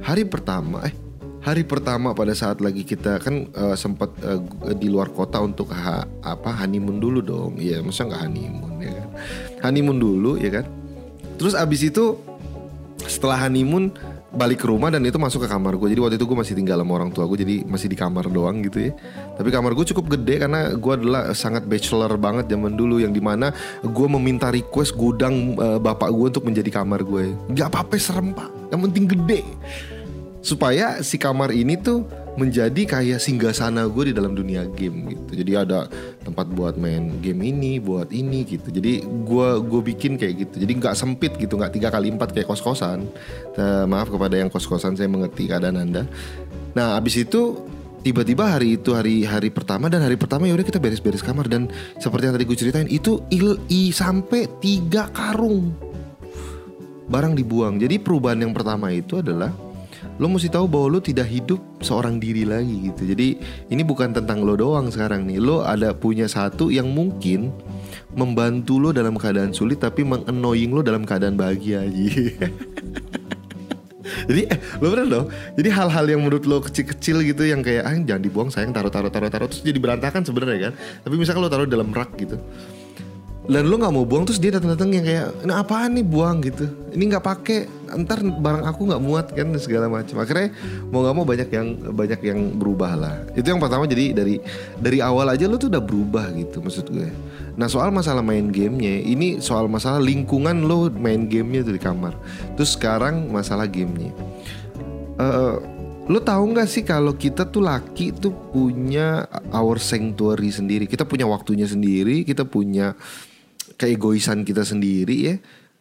hari 0.00 0.24
pertama 0.24 0.80
eh 0.88 0.94
hari 1.40 1.64
pertama 1.64 2.12
pada 2.12 2.36
saat 2.36 2.60
lagi 2.60 2.84
kita 2.84 3.16
kan 3.16 3.48
uh, 3.56 3.72
sempat 3.72 4.12
uh, 4.20 4.40
di 4.76 4.92
luar 4.92 5.08
kota 5.08 5.40
untuk 5.40 5.72
ha, 5.72 6.04
apa 6.20 6.50
honeymoon 6.52 7.00
dulu 7.00 7.24
dong. 7.24 7.56
Ya 7.56 7.80
masa 7.80 8.04
nggak 8.04 8.28
honeymoon 8.28 8.74
ya 8.84 8.92
kan? 8.92 9.08
Honeymoon 9.64 9.96
dulu 9.96 10.36
ya 10.36 10.60
kan? 10.60 10.68
Terus 11.40 11.56
abis 11.56 11.88
itu 11.88 12.20
setelah 13.06 13.46
honeymoon 13.46 13.94
balik 14.30 14.62
ke 14.62 14.66
rumah 14.70 14.88
dan 14.92 15.02
itu 15.02 15.18
masuk 15.18 15.46
ke 15.46 15.48
kamar 15.50 15.74
gue 15.74 15.90
jadi 15.90 16.00
waktu 16.00 16.16
itu 16.20 16.26
gue 16.28 16.38
masih 16.38 16.54
tinggal 16.54 16.78
sama 16.78 16.92
orang 16.96 17.10
tua 17.10 17.26
gue 17.26 17.38
jadi 17.42 17.56
masih 17.66 17.88
di 17.90 17.96
kamar 17.98 18.30
doang 18.30 18.62
gitu 18.62 18.90
ya. 18.90 18.92
Tapi 19.36 19.48
kamar 19.48 19.72
gue 19.74 19.86
cukup 19.94 20.18
gede 20.18 20.46
karena 20.46 20.74
gue 20.74 20.92
adalah 20.92 21.22
sangat 21.34 21.66
bachelor 21.66 22.14
banget 22.20 22.46
zaman 22.50 22.76
dulu 22.76 23.00
yang 23.02 23.10
di 23.10 23.22
mana 23.22 23.50
gue 23.82 24.06
meminta 24.06 24.52
request 24.52 24.94
gudang 24.94 25.56
uh, 25.58 25.78
bapak 25.80 26.10
gue 26.12 26.26
untuk 26.36 26.44
menjadi 26.46 26.82
kamar 26.82 27.02
gue 27.02 27.32
nggak 27.52 27.68
apa-apa 27.70 27.94
serem 27.96 28.36
pak. 28.36 28.48
Yang 28.70 28.80
penting 28.90 29.04
gede. 29.18 29.40
Supaya 30.40 31.04
si 31.04 31.20
kamar 31.20 31.52
ini 31.52 31.76
tuh 31.76 32.08
menjadi 32.40 32.82
kayak 32.88 33.20
singgah 33.20 33.52
sana 33.52 33.84
gue 33.84 34.10
di 34.10 34.14
dalam 34.16 34.32
dunia 34.32 34.64
game 34.72 35.12
gitu. 35.12 35.44
Jadi 35.44 35.52
ada 35.52 35.84
tempat 36.24 36.48
buat 36.48 36.80
main 36.80 37.20
game 37.20 37.52
ini 37.52 37.76
buat 37.76 38.08
ini 38.08 38.48
gitu. 38.48 38.72
Jadi 38.72 39.04
gue 39.04 39.48
gue 39.60 39.80
bikin 39.92 40.16
kayak 40.16 40.34
gitu. 40.48 40.54
Jadi 40.64 40.72
nggak 40.80 40.96
sempit 40.96 41.36
gitu 41.36 41.60
nggak 41.60 41.76
tiga 41.76 41.92
kali 41.92 42.08
empat 42.08 42.32
kayak 42.32 42.48
kos 42.48 42.64
kosan 42.64 43.04
uh, 43.60 43.84
maaf 43.84 44.08
kepada 44.08 44.40
yang 44.40 44.48
kos 44.48 44.64
kosan 44.64 44.96
saya 44.96 45.12
mengerti 45.12 45.52
keadaan 45.52 45.76
anda. 45.76 46.08
Nah 46.72 46.96
abis 46.96 47.20
itu 47.28 47.60
tiba-tiba 48.00 48.56
hari 48.56 48.80
itu 48.80 48.96
hari 48.96 49.28
hari 49.28 49.52
pertama 49.52 49.92
dan 49.92 50.00
hari 50.00 50.16
pertama 50.16 50.48
ya 50.48 50.56
udah 50.56 50.64
kita 50.64 50.80
beres-beres 50.80 51.20
kamar. 51.20 51.44
Dan 51.46 51.68
seperti 52.00 52.24
yang 52.24 52.34
tadi 52.40 52.48
gue 52.48 52.56
ceritain 52.56 52.88
itu 52.88 53.20
il 53.28 53.60
i 53.68 53.92
sampai 53.92 54.48
tiga 54.64 55.12
karung. 55.12 55.76
Barang 57.10 57.36
dibuang. 57.36 57.76
Jadi 57.76 58.00
perubahan 58.00 58.40
yang 58.40 58.56
pertama 58.56 58.88
itu 58.88 59.20
adalah 59.20 59.69
lo 60.20 60.28
mesti 60.28 60.52
tahu 60.52 60.68
bahwa 60.68 60.86
lo 60.92 60.98
tidak 61.00 61.32
hidup 61.32 61.56
seorang 61.80 62.20
diri 62.20 62.44
lagi 62.44 62.92
gitu. 62.92 63.08
Jadi 63.08 63.40
ini 63.72 63.80
bukan 63.80 64.12
tentang 64.12 64.44
lo 64.44 64.52
doang 64.52 64.92
sekarang 64.92 65.24
nih. 65.24 65.40
Lo 65.40 65.64
ada 65.64 65.96
punya 65.96 66.28
satu 66.28 66.68
yang 66.68 66.92
mungkin 66.92 67.48
membantu 68.12 68.76
lo 68.76 68.92
dalam 68.92 69.16
keadaan 69.16 69.56
sulit 69.56 69.80
tapi 69.80 70.04
mengannoying 70.04 70.76
lo 70.76 70.84
dalam 70.84 71.08
keadaan 71.08 71.40
bahagia 71.40 71.88
aja. 71.88 72.04
Jadi 74.28 74.42
eh, 74.44 74.58
lo 74.84 74.92
bener 74.92 75.06
dong. 75.08 75.26
Jadi 75.56 75.68
hal-hal 75.72 76.04
yang 76.04 76.20
menurut 76.20 76.44
lo 76.44 76.60
kecil-kecil 76.60 77.24
gitu 77.24 77.48
yang 77.48 77.64
kayak 77.64 77.88
ah 77.88 77.96
jangan 77.96 78.20
dibuang 78.20 78.52
sayang 78.52 78.76
taruh 78.76 78.92
taruh 78.92 79.08
taruh 79.08 79.32
taruh 79.32 79.48
terus 79.48 79.64
jadi 79.64 79.80
berantakan 79.80 80.20
sebenarnya 80.20 80.68
kan. 80.68 80.72
Tapi 81.00 81.14
misalkan 81.16 81.40
lo 81.40 81.48
taruh 81.48 81.64
dalam 81.64 81.88
rak 81.96 82.12
gitu 82.20 82.36
dan 83.50 83.66
lu 83.66 83.82
nggak 83.82 83.90
mau 83.90 84.06
buang 84.06 84.22
terus 84.22 84.38
dia 84.38 84.54
datang-datang 84.54 84.94
yang 84.94 85.02
kayak 85.02 85.26
ini 85.42 85.52
apaan 85.52 85.90
nih 85.98 86.06
buang 86.06 86.38
gitu. 86.46 86.70
Ini 86.94 87.02
nggak 87.10 87.24
pakai 87.26 87.58
ntar 87.98 88.22
barang 88.22 88.62
aku 88.62 88.86
nggak 88.86 89.02
muat 89.02 89.26
kan 89.34 89.50
segala 89.58 89.90
macam 89.90 90.22
akhirnya 90.22 90.54
mau 90.94 91.02
nggak 91.02 91.14
mau 91.18 91.26
banyak 91.26 91.48
yang 91.50 91.68
banyak 91.90 92.20
yang 92.22 92.38
berubah 92.54 92.94
lah. 92.94 93.14
Itu 93.34 93.50
yang 93.50 93.58
pertama 93.58 93.90
jadi 93.90 94.14
dari 94.14 94.38
dari 94.78 95.02
awal 95.02 95.34
aja 95.34 95.50
lu 95.50 95.58
tuh 95.58 95.66
udah 95.66 95.82
berubah 95.82 96.30
gitu 96.38 96.62
maksud 96.62 96.94
gue. 96.94 97.10
Nah 97.58 97.66
soal 97.66 97.90
masalah 97.90 98.22
main 98.22 98.54
gamenya 98.54 99.02
ini 99.02 99.42
soal 99.42 99.66
masalah 99.66 99.98
lingkungan 99.98 100.62
lo 100.62 100.86
main 100.86 101.26
gamenya 101.26 101.66
tuh 101.66 101.74
di 101.74 101.82
kamar. 101.82 102.14
Terus 102.54 102.78
sekarang 102.78 103.34
masalah 103.34 103.66
gamenya. 103.66 104.14
Uh, 105.18 105.58
Lo 106.10 106.18
tahu 106.18 106.50
nggak 106.50 106.66
sih 106.66 106.82
kalau 106.82 107.14
kita 107.14 107.46
tuh 107.46 107.62
laki 107.62 108.10
tuh 108.10 108.34
punya 108.50 109.30
our 109.54 109.78
sanctuary 109.78 110.50
sendiri. 110.50 110.90
Kita 110.90 111.06
punya 111.06 111.22
waktunya 111.22 111.70
sendiri, 111.70 112.26
kita 112.26 112.42
punya 112.42 112.98
keegoisan 113.76 114.42
kita 114.46 114.66
sendiri 114.66 115.16
ya. 115.18 115.34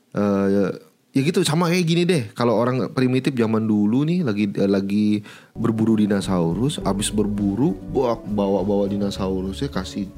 Uh, 0.09 0.73
ya 1.09 1.21
gitu 1.25 1.41
sama 1.45 1.69
kayak 1.69 1.85
gini 1.85 2.03
deh. 2.05 2.23
Kalau 2.33 2.57
orang 2.57 2.93
primitif 2.93 3.33
zaman 3.33 3.65
dulu 3.65 4.05
nih 4.05 4.25
lagi 4.25 4.45
lagi 4.53 5.21
berburu 5.57 5.97
dinosaurus, 5.97 6.81
abis 6.85 7.09
berburu 7.09 7.73
bawa 7.93 8.19
bawa 8.61 8.85
dinosaurusnya 8.89 9.69
kasih 9.73 10.09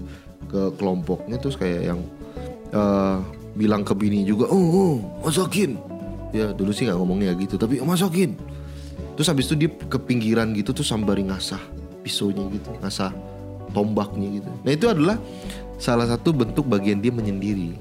ke 0.51 0.75
kelompoknya 0.75 1.39
terus 1.39 1.55
kayak 1.55 1.95
yang 1.95 1.99
uh, 2.75 3.23
bilang 3.55 3.87
ke 3.87 3.95
bini 3.95 4.23
juga, 4.27 4.51
oh, 4.51 4.59
oh 4.59 4.95
masakin. 5.23 5.79
Ya 6.31 6.55
dulu 6.55 6.71
sih 6.71 6.87
nggak 6.87 6.95
ngomongnya 6.95 7.35
gitu, 7.35 7.59
tapi 7.59 7.83
masakin 7.83 8.39
terus 9.15 9.27
habis 9.27 9.45
itu 9.51 9.55
dia 9.67 9.69
ke 9.69 9.97
pinggiran 10.01 10.49
gitu 10.55 10.73
tuh 10.73 10.81
sambari 10.81 11.21
ngasah 11.27 11.61
pisaunya 12.01 12.41
gitu 12.49 12.73
ngasah 12.81 13.13
tombaknya 13.69 14.41
gitu 14.41 14.49
nah 14.65 14.71
itu 14.73 14.85
adalah 14.89 15.21
salah 15.81 16.05
satu 16.05 16.29
bentuk 16.29 16.69
bagian 16.69 17.01
dia 17.01 17.09
menyendiri 17.09 17.73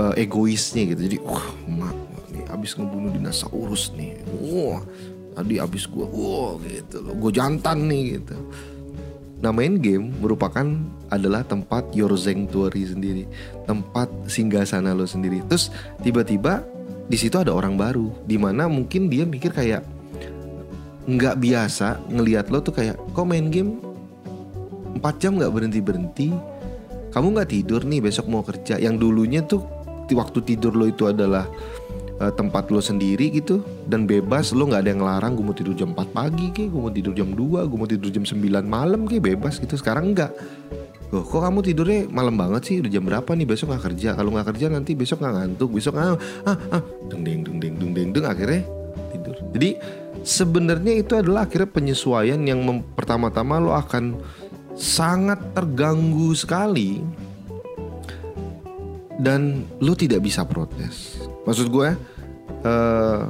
uh, 0.00 0.16
egoisnya 0.16 0.96
gitu. 0.96 1.00
Jadi 1.04 1.16
wah 1.20 1.44
mak 1.68 1.92
nih 2.32 2.48
abis 2.48 2.72
ngebunuh 2.80 3.12
dinosaurus 3.12 3.92
nih. 3.92 4.16
Wah 4.40 4.80
tadi 5.36 5.60
abis 5.60 5.84
gue 5.84 6.06
wah 6.08 6.56
gitu 6.64 7.04
loh. 7.04 7.12
Gue 7.20 7.32
jantan 7.36 7.84
nih 7.84 8.16
gitu. 8.16 8.36
Nah 9.44 9.52
main 9.52 9.76
game 9.76 10.16
merupakan 10.24 10.64
adalah 11.12 11.44
tempat 11.44 11.92
your 11.92 12.16
sanctuary 12.16 12.88
sendiri, 12.88 13.24
tempat 13.68 14.08
singgah 14.32 14.64
sana 14.64 14.96
lo 14.96 15.04
sendiri. 15.04 15.44
Terus 15.44 15.68
tiba-tiba 16.00 16.64
di 17.06 17.20
situ 17.20 17.36
ada 17.36 17.52
orang 17.52 17.76
baru, 17.76 18.08
di 18.24 18.40
mana 18.40 18.64
mungkin 18.66 19.12
dia 19.12 19.28
mikir 19.28 19.52
kayak 19.52 19.84
nggak 21.06 21.38
biasa 21.38 22.00
ngelihat 22.08 22.48
lo 22.48 22.64
tuh 22.64 22.74
kayak 22.74 22.96
kok 23.12 23.28
main 23.28 23.52
game? 23.52 23.76
4 24.96 25.20
jam 25.20 25.36
nggak 25.36 25.52
berhenti 25.52 25.80
berhenti 25.84 26.28
kamu 27.16 27.32
nggak 27.32 27.48
tidur 27.48 27.80
nih 27.88 28.04
besok 28.04 28.28
mau 28.28 28.44
kerja 28.44 28.76
yang 28.76 29.00
dulunya 29.00 29.40
tuh 29.40 29.64
waktu 30.12 30.44
tidur 30.44 30.76
lo 30.76 30.84
itu 30.84 31.08
adalah 31.08 31.48
uh, 32.20 32.28
tempat 32.28 32.68
lo 32.68 32.84
sendiri 32.84 33.32
gitu 33.32 33.64
dan 33.88 34.04
bebas 34.04 34.52
lo 34.52 34.68
nggak 34.68 34.84
ada 34.84 34.90
yang 34.92 35.00
larang 35.00 35.32
gue 35.32 35.44
mau 35.48 35.56
tidur 35.56 35.72
jam 35.72 35.96
4 35.96 36.12
pagi 36.12 36.52
ke 36.52 36.68
gue 36.68 36.76
mau 36.76 36.92
tidur 36.92 37.16
jam 37.16 37.32
2 37.32 37.40
gue 37.40 37.78
mau 37.80 37.88
tidur 37.88 38.12
jam 38.12 38.20
9 38.20 38.36
malam 38.68 39.08
ke 39.08 39.16
bebas 39.16 39.56
gitu 39.56 39.80
sekarang 39.80 40.12
enggak 40.12 40.36
Loh, 41.14 41.22
kok 41.22 41.38
kamu 41.38 41.62
tidurnya 41.62 42.10
malam 42.10 42.34
banget 42.34 42.62
sih? 42.66 42.76
Udah 42.82 42.90
jam 42.90 43.06
berapa 43.06 43.30
nih? 43.30 43.46
Besok 43.46 43.70
nggak 43.70 43.84
kerja. 43.86 44.18
Kalau 44.18 44.34
nggak 44.34 44.46
kerja 44.50 44.66
nanti 44.74 44.98
besok 44.98 45.22
nggak 45.22 45.34
ngantuk. 45.38 45.70
Besok 45.70 45.94
ah 46.02 46.18
ah 46.42 46.58
ah 46.74 46.82
deng 47.06 47.22
deng 47.22 47.46
deng 47.46 47.58
deng 47.62 47.74
deng 47.78 47.90
deng 47.94 48.08
deng 48.10 48.26
akhirnya 48.26 48.66
tidur. 49.14 49.38
Jadi 49.54 49.70
sebenarnya 50.26 50.92
itu 50.98 51.14
adalah 51.14 51.46
akhirnya 51.46 51.70
penyesuaian 51.70 52.42
yang 52.42 52.58
pertama-tama 52.98 53.62
lo 53.62 53.70
akan 53.78 54.18
sangat 54.76 55.56
terganggu 55.56 56.36
sekali 56.36 57.00
dan 59.16 59.64
lo 59.80 59.96
tidak 59.96 60.22
bisa 60.22 60.44
protes. 60.44 61.24
Maksud 61.48 61.72
gue, 61.72 61.88
uh, 62.68 63.22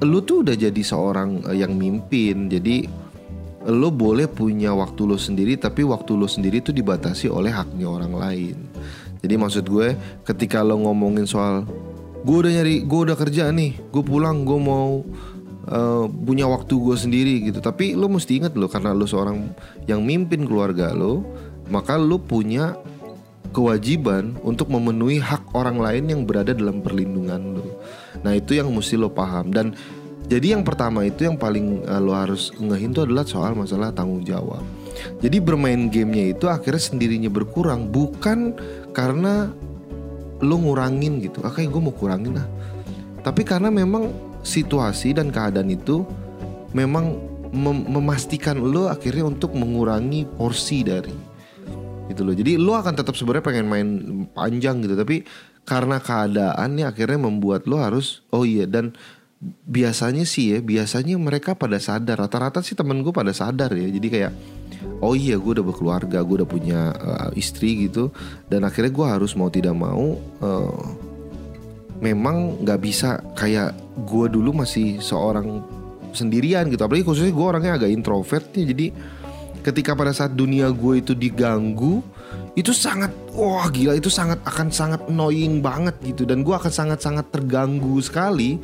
lo 0.00 0.18
tuh 0.24 0.40
udah 0.40 0.56
jadi 0.56 0.82
seorang 0.82 1.44
uh, 1.44 1.56
yang 1.56 1.76
mimpin, 1.76 2.48
jadi 2.48 2.88
lo 3.68 3.92
boleh 3.92 4.28
punya 4.28 4.72
waktu 4.72 5.04
lo 5.04 5.20
sendiri, 5.20 5.60
tapi 5.60 5.84
waktu 5.84 6.16
lo 6.16 6.28
sendiri 6.28 6.64
itu 6.64 6.72
dibatasi 6.72 7.28
oleh 7.28 7.52
haknya 7.52 7.88
orang 7.88 8.12
lain. 8.16 8.56
Jadi 9.20 9.34
maksud 9.36 9.64
gue, 9.68 9.96
ketika 10.24 10.64
lo 10.64 10.80
ngomongin 10.80 11.28
soal 11.28 11.64
gue 12.24 12.36
udah 12.40 12.52
nyari 12.56 12.88
gue 12.88 13.00
udah 13.04 13.16
kerja 13.20 13.52
nih 13.52 13.76
gue 13.92 14.00
pulang 14.00 14.48
gue 14.48 14.56
mau 14.56 15.04
uh, 15.68 16.06
punya 16.08 16.48
waktu 16.48 16.72
gue 16.76 16.96
sendiri 16.96 17.34
gitu. 17.48 17.58
Tapi 17.60 17.96
lo 17.96 18.08
mesti 18.08 18.40
ingat 18.42 18.54
lo 18.56 18.66
karena 18.68 18.96
lo 18.96 19.04
seorang 19.08 19.52
yang 19.88 20.04
mimpin 20.04 20.44
keluarga 20.44 20.92
lo 20.92 21.24
maka 21.68 21.96
lo 21.96 22.20
punya 22.20 22.76
kewajiban 23.54 24.36
untuk 24.44 24.68
memenuhi 24.68 25.22
hak 25.22 25.54
orang 25.56 25.80
lain 25.80 26.04
yang 26.10 26.20
berada 26.28 26.52
dalam 26.52 26.84
perlindungan 26.84 27.56
lo 27.56 27.64
nah 28.20 28.36
itu 28.36 28.56
yang 28.56 28.68
mesti 28.72 28.96
lo 28.96 29.12
paham. 29.12 29.52
Dan 29.52 29.76
jadi 30.24 30.56
yang 30.56 30.64
pertama 30.64 31.04
itu 31.04 31.28
yang 31.28 31.36
paling 31.36 31.84
uh, 31.84 32.00
lo 32.00 32.16
harus 32.16 32.48
ngehin 32.56 32.96
itu 32.96 33.04
adalah 33.04 33.28
soal 33.28 33.52
masalah 33.52 33.92
tanggung 33.92 34.24
jawab. 34.24 34.64
Jadi 35.20 35.42
bermain 35.42 35.90
gamenya 35.90 36.38
itu 36.38 36.46
akhirnya 36.48 36.80
sendirinya 36.80 37.28
berkurang 37.28 37.92
bukan 37.92 38.56
karena 38.96 39.52
lo 40.40 40.56
ngurangin 40.60 41.20
gitu. 41.20 41.44
Ah 41.44 41.52
kayak 41.52 41.68
gue 41.72 41.82
mau 41.82 41.92
kurangin 41.92 42.40
lah 42.40 42.48
tapi 43.24 43.40
karena 43.42 43.72
memang 43.72 44.12
situasi 44.44 45.16
dan 45.16 45.32
keadaan 45.32 45.72
itu 45.72 46.04
memang 46.76 47.16
mem 47.54 47.86
memastikan 47.88 48.60
lo 48.60 48.90
akhirnya 48.92 49.30
untuk 49.30 49.56
mengurangi 49.56 50.28
porsi 50.28 50.84
dari 50.84 51.14
gitu 52.12 52.20
loh. 52.20 52.36
Jadi 52.36 52.60
lo 52.60 52.76
akan 52.76 52.94
tetap 52.94 53.16
sebenarnya 53.16 53.44
pengen 53.46 53.66
main 53.66 53.88
panjang 54.36 54.84
gitu 54.84 54.94
tapi 54.94 55.24
karena 55.64 55.96
keadaannya 55.96 56.84
akhirnya 56.84 57.16
membuat 57.16 57.64
lo 57.64 57.80
harus 57.80 58.20
oh 58.28 58.44
iya 58.44 58.68
dan 58.68 58.92
biasanya 59.64 60.28
sih 60.28 60.56
ya 60.56 60.58
biasanya 60.60 61.16
mereka 61.16 61.56
pada 61.56 61.80
sadar. 61.80 62.20
Rata-rata 62.20 62.60
sih 62.60 62.76
temen 62.76 63.00
gue 63.00 63.14
pada 63.14 63.32
sadar 63.32 63.72
ya. 63.72 63.88
Jadi 63.88 64.08
kayak 64.12 64.32
oh 65.00 65.16
iya 65.16 65.40
gue 65.40 65.52
udah 65.56 65.64
berkeluarga 65.64 66.20
gue 66.20 66.44
udah 66.44 66.48
punya 66.48 66.80
uh, 66.92 67.30
istri 67.32 67.88
gitu 67.88 68.12
dan 68.52 68.64
akhirnya 68.68 68.92
gue 68.92 69.06
harus 69.06 69.32
mau 69.36 69.48
tidak 69.48 69.72
mau 69.72 70.20
uh, 70.44 71.13
memang 72.04 72.60
nggak 72.60 72.80
bisa 72.84 73.24
kayak 73.32 73.72
gue 74.04 74.28
dulu 74.28 74.60
masih 74.60 75.00
seorang 75.00 75.64
sendirian 76.12 76.68
gitu. 76.68 76.84
Apalagi 76.84 77.08
khususnya 77.08 77.32
gue 77.32 77.46
orangnya 77.48 77.72
agak 77.80 77.90
introvert 77.90 78.44
nih 78.52 78.66
jadi 78.68 78.86
ketika 79.64 79.96
pada 79.96 80.12
saat 80.12 80.36
dunia 80.36 80.68
gue 80.68 81.00
itu 81.00 81.16
diganggu 81.16 82.04
itu 82.52 82.76
sangat 82.76 83.08
wah 83.32 83.66
gila 83.72 83.96
itu 83.96 84.12
sangat 84.12 84.36
akan 84.44 84.68
sangat 84.68 85.00
annoying 85.08 85.64
banget 85.64 85.96
gitu. 86.04 86.28
Dan 86.28 86.44
gue 86.44 86.52
akan 86.52 86.68
sangat 86.68 87.00
sangat 87.00 87.32
terganggu 87.32 87.96
sekali 88.04 88.60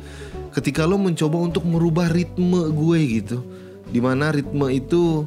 ketika 0.53 0.85
lo 0.85 1.01
mencoba 1.01 1.41
untuk 1.41 1.65
merubah 1.65 2.13
ritme 2.13 2.69
gue 2.69 2.99
gitu. 3.19 3.37
Di 3.89 3.99
mana 3.99 4.29
ritme 4.29 4.69
itu 4.69 5.25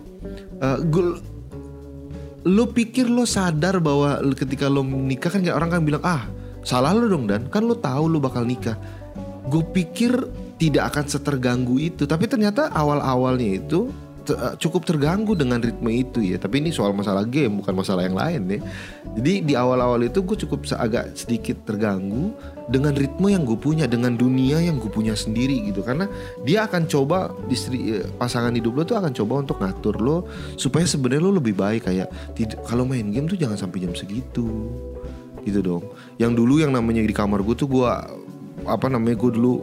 uh, 0.63 0.79
gue 0.81 1.05
lo 2.45 2.65
pikir 2.71 3.09
lo 3.09 3.27
sadar 3.27 3.81
bahwa 3.81 4.21
ketika 4.37 4.69
lo 4.71 4.85
nikah 4.85 5.33
kan 5.33 5.41
orang 5.49 5.69
kan 5.73 5.81
bilang 5.83 6.05
ah 6.05 6.29
salah 6.65 6.97
lo 6.97 7.07
dong 7.07 7.29
dan 7.29 7.47
kan 7.53 7.63
lo 7.69 7.77
tahu 7.77 8.11
lo 8.11 8.19
bakal 8.19 8.43
nikah 8.43 8.75
gue 9.47 9.63
pikir 9.77 10.17
tidak 10.57 10.95
akan 10.95 11.05
seterganggu 11.07 11.77
itu 11.77 12.09
tapi 12.09 12.25
ternyata 12.25 12.73
awal 12.73 12.99
awalnya 13.05 13.61
itu 13.61 13.93
Eh, 14.25 14.57
cukup 14.57 14.89
terganggu 14.89 15.37
dengan 15.37 15.61
ritme 15.61 15.93
itu 15.93 16.25
ya. 16.25 16.41
Tapi 16.41 16.65
ini 16.65 16.73
soal 16.73 16.97
masalah 16.97 17.29
game 17.29 17.61
bukan 17.61 17.77
masalah 17.77 18.09
yang 18.09 18.17
lain 18.17 18.57
ya. 18.57 18.61
Jadi 19.21 19.33
di 19.45 19.53
awal-awal 19.53 20.01
itu 20.09 20.25
gue 20.25 20.37
cukup 20.41 20.65
agak 20.81 21.13
sedikit 21.13 21.61
terganggu 21.69 22.33
dengan 22.73 22.97
ritme 22.97 23.29
yang 23.29 23.45
gue 23.45 23.61
punya, 23.61 23.85
dengan 23.85 24.17
dunia 24.17 24.65
yang 24.65 24.81
gue 24.81 24.89
punya 24.89 25.13
sendiri 25.13 25.69
gitu. 25.69 25.85
Karena 25.85 26.09
dia 26.41 26.65
akan 26.65 26.89
coba 26.89 27.37
istri 27.53 28.01
eh, 28.01 28.09
pasangan 28.17 28.57
hidup 28.57 28.73
lo 28.73 28.83
tuh 28.89 28.97
akan 28.97 29.13
coba 29.13 29.45
untuk 29.45 29.61
ngatur 29.61 30.01
lo 30.01 30.25
supaya 30.57 30.89
sebenarnya 30.89 31.21
lo 31.21 31.37
lebih 31.37 31.53
baik 31.53 31.93
kayak 31.93 32.09
kalau 32.65 32.89
main 32.89 33.13
game 33.13 33.29
tuh 33.29 33.37
jangan 33.37 33.61
sampai 33.61 33.85
jam 33.85 33.93
segitu 33.93 34.49
gitu 35.45 35.61
dong. 35.61 35.83
Yang 36.17 36.33
dulu 36.41 36.55
yang 36.65 36.73
namanya 36.73 37.05
di 37.05 37.15
kamar 37.15 37.45
gue 37.45 37.55
tuh 37.55 37.69
gue 37.69 37.89
apa 38.65 38.87
namanya 38.89 39.21
gue 39.21 39.31
dulu 39.37 39.61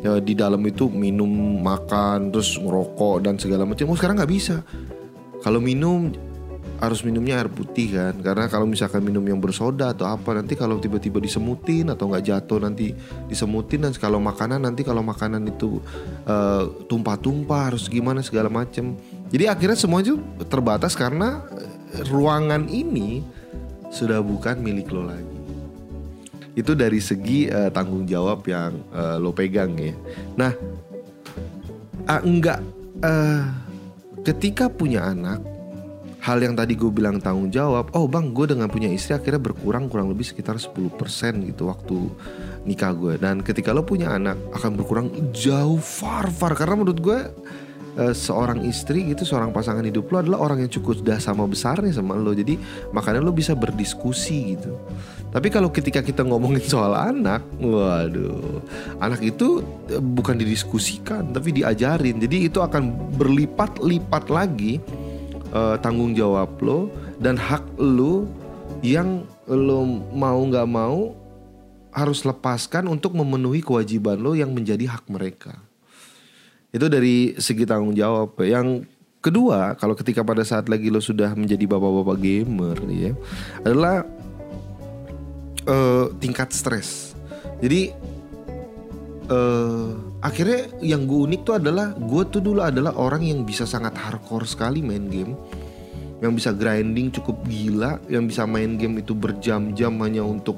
ya, 0.00 0.22
di 0.22 0.38
dalam 0.38 0.62
itu 0.62 0.86
minum 0.86 1.28
makan 1.60 2.30
terus 2.30 2.56
ngerokok 2.56 3.26
dan 3.26 3.34
segala 3.36 3.66
macam. 3.66 3.90
Oh 3.90 3.98
sekarang 3.98 4.16
nggak 4.22 4.32
bisa. 4.32 4.62
Kalau 5.42 5.58
minum 5.58 6.10
harus 6.76 7.00
minumnya 7.08 7.40
air 7.40 7.48
putih 7.48 7.96
kan. 7.96 8.14
Karena 8.20 8.52
kalau 8.52 8.68
misalkan 8.68 9.00
minum 9.00 9.24
yang 9.24 9.40
bersoda 9.40 9.96
atau 9.96 10.12
apa 10.12 10.36
nanti 10.36 10.52
kalau 10.52 10.76
tiba-tiba 10.76 11.20
disemutin 11.24 11.88
atau 11.88 12.12
nggak 12.12 12.24
jatuh 12.24 12.60
nanti 12.60 12.92
disemutin. 13.28 13.88
Dan 13.88 13.92
kalau 13.96 14.20
makanan 14.20 14.60
nanti 14.60 14.84
kalau 14.84 15.00
makanan 15.00 15.48
itu 15.48 15.80
uh, 16.28 16.68
tumpah-tumpah 16.84 17.72
harus 17.72 17.88
gimana 17.88 18.20
segala 18.20 18.52
macam. 18.52 18.92
Jadi 19.32 19.44
akhirnya 19.48 19.78
semua 19.78 20.04
itu 20.04 20.20
terbatas 20.46 20.92
karena 20.92 21.42
ruangan 22.12 22.68
ini 22.68 23.24
sudah 23.90 24.20
bukan 24.20 24.58
milik 24.60 24.90
lo 24.92 25.06
lagi 25.06 25.36
itu 26.56 26.72
dari 26.72 26.98
segi 27.04 27.52
uh, 27.52 27.68
tanggung 27.68 28.08
jawab 28.08 28.40
yang 28.48 28.80
uh, 28.88 29.20
lo 29.20 29.36
pegang 29.36 29.76
ya. 29.76 29.92
Nah, 30.40 30.56
uh, 32.08 32.20
enggak 32.24 32.64
uh, 33.04 33.44
ketika 34.24 34.72
punya 34.72 35.04
anak, 35.04 35.44
hal 36.24 36.40
yang 36.40 36.56
tadi 36.56 36.72
gue 36.72 36.88
bilang 36.88 37.20
tanggung 37.20 37.52
jawab, 37.52 37.92
oh 37.92 38.08
bang 38.08 38.32
gue 38.32 38.56
dengan 38.56 38.72
punya 38.72 38.88
istri 38.88 39.12
akhirnya 39.12 39.38
berkurang 39.38 39.92
kurang 39.92 40.08
lebih 40.08 40.24
sekitar 40.24 40.56
10% 40.56 40.96
gitu 41.44 41.68
waktu 41.68 42.08
nikah 42.64 42.92
gue. 42.96 43.14
Dan 43.20 43.44
ketika 43.44 43.76
lo 43.76 43.84
punya 43.84 44.16
anak 44.16 44.40
akan 44.56 44.80
berkurang 44.80 45.12
jauh 45.36 45.76
far 45.76 46.32
far 46.32 46.56
karena 46.56 46.80
menurut 46.80 47.00
gue 47.04 47.18
uh, 47.96 48.14
seorang 48.14 48.62
istri 48.68 49.08
gitu 49.10 49.24
seorang 49.24 49.50
pasangan 49.50 49.82
hidup 49.82 50.08
lo 50.12 50.22
adalah 50.22 50.38
orang 50.40 50.64
yang 50.64 50.70
cukup 50.70 51.00
sudah 51.00 51.18
sama 51.18 51.48
besarnya 51.48 51.92
sama 51.92 52.14
lo. 52.14 52.36
Jadi 52.36 52.60
makanya 52.92 53.24
lo 53.24 53.32
bisa 53.32 53.56
berdiskusi 53.56 54.56
gitu. 54.56 54.76
Tapi 55.32 55.52
kalau 55.52 55.68
ketika 55.68 56.00
kita 56.00 56.24
ngomongin 56.24 56.64
soal 56.64 56.96
anak 56.96 57.44
waduh 57.60 58.62
anak 59.02 59.20
itu 59.20 59.60
eh, 59.90 60.00
bukan 60.00 60.38
didiskusikan 60.38 61.32
tapi 61.32 61.52
diajarin. 61.56 62.20
Jadi 62.22 62.48
itu 62.48 62.62
akan 62.62 63.16
berlipat-lipat 63.16 64.24
lagi 64.32 64.78
uh, 65.52 65.76
tanggung 65.80 66.16
jawab 66.16 66.52
lo 66.62 66.88
dan 67.20 67.36
hak 67.36 67.64
lo 67.80 68.28
yang 68.84 69.24
lo 69.48 69.84
mau 70.12 70.40
nggak 70.44 70.68
mau 70.68 71.16
harus 71.96 72.28
lepaskan 72.28 72.92
untuk 72.92 73.16
memenuhi 73.16 73.64
kewajiban 73.64 74.20
lo 74.20 74.36
yang 74.36 74.52
menjadi 74.52 74.84
hak 74.84 75.08
mereka. 75.08 75.65
Itu 76.70 76.86
dari 76.90 77.34
segi 77.38 77.64
tanggung 77.64 77.94
jawab. 77.94 78.38
Yang 78.42 78.88
kedua, 79.22 79.74
kalau 79.78 79.94
ketika 79.98 80.22
pada 80.22 80.46
saat 80.46 80.70
lagi 80.70 80.92
lo 80.92 81.02
sudah 81.02 81.34
menjadi 81.34 81.66
bapak-bapak 81.66 82.16
gamer 82.20 82.78
ya, 82.90 83.12
adalah 83.66 84.06
uh, 85.66 86.06
tingkat 86.22 86.54
stres. 86.54 87.14
Jadi 87.58 87.90
uh, 89.30 89.90
akhirnya 90.22 90.70
yang 90.82 91.06
gue 91.06 91.18
unik 91.26 91.40
tuh 91.42 91.54
adalah 91.58 91.92
gue 91.94 92.22
tuh 92.30 92.42
dulu 92.42 92.60
adalah 92.62 92.94
orang 92.96 93.26
yang 93.26 93.42
bisa 93.42 93.66
sangat 93.66 93.94
hardcore 93.96 94.46
sekali 94.46 94.82
main 94.82 95.06
game 95.10 95.34
yang 96.24 96.32
bisa 96.32 96.56
grinding 96.56 97.12
cukup 97.12 97.44
gila, 97.44 98.00
yang 98.08 98.24
bisa 98.24 98.48
main 98.48 98.80
game 98.80 99.04
itu 99.04 99.12
berjam-jam 99.12 99.92
hanya 100.00 100.24
untuk 100.24 100.56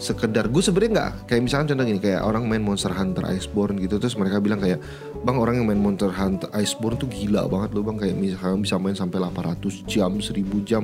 sekedar. 0.00 0.48
Gue 0.48 0.64
sebenarnya 0.64 0.92
nggak 0.96 1.10
kayak 1.28 1.42
misalnya 1.44 1.66
contoh 1.74 1.84
gini 1.84 2.00
kayak 2.00 2.22
orang 2.24 2.48
main 2.48 2.64
Monster 2.64 2.92
Hunter 2.92 3.24
Iceborne 3.28 3.76
gitu 3.84 4.00
terus 4.00 4.16
mereka 4.16 4.40
bilang 4.40 4.64
kayak 4.64 4.80
bang 5.20 5.36
orang 5.36 5.60
yang 5.60 5.66
main 5.68 5.80
Monster 5.80 6.08
Hunter 6.08 6.48
Iceborne 6.56 6.96
tuh 6.96 7.08
gila 7.12 7.44
banget 7.52 7.76
loh 7.76 7.84
bang. 7.84 7.96
Kayak 8.00 8.16
misalnya 8.16 8.58
bisa 8.64 8.76
main 8.80 8.96
sampai 8.96 9.18
800 9.20 9.84
jam 9.84 10.10
1000 10.16 10.64
jam. 10.64 10.82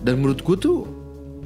Dan 0.00 0.24
menurut 0.24 0.40
gue 0.40 0.56
tuh 0.56 0.78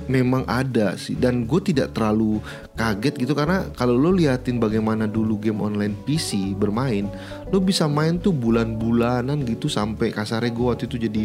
memang 0.06 0.46
ada 0.46 0.94
sih. 0.94 1.18
Dan 1.18 1.46
gue 1.46 1.60
tidak 1.62 1.94
terlalu 1.94 2.38
kaget 2.78 3.14
gitu 3.18 3.34
karena 3.34 3.66
kalau 3.74 3.94
lo 3.98 4.10
liatin 4.14 4.62
bagaimana 4.62 5.06
dulu 5.06 5.38
game 5.38 5.62
online 5.62 5.94
PC 6.06 6.56
bermain 6.56 7.06
lo 7.52 7.60
bisa 7.60 7.84
main 7.84 8.16
tuh 8.16 8.32
bulan-bulanan 8.32 9.44
gitu 9.44 9.68
sampai 9.68 10.08
kasarnya 10.08 10.50
gue 10.50 10.66
waktu 10.66 10.84
itu 10.88 10.96
jadi 10.96 11.24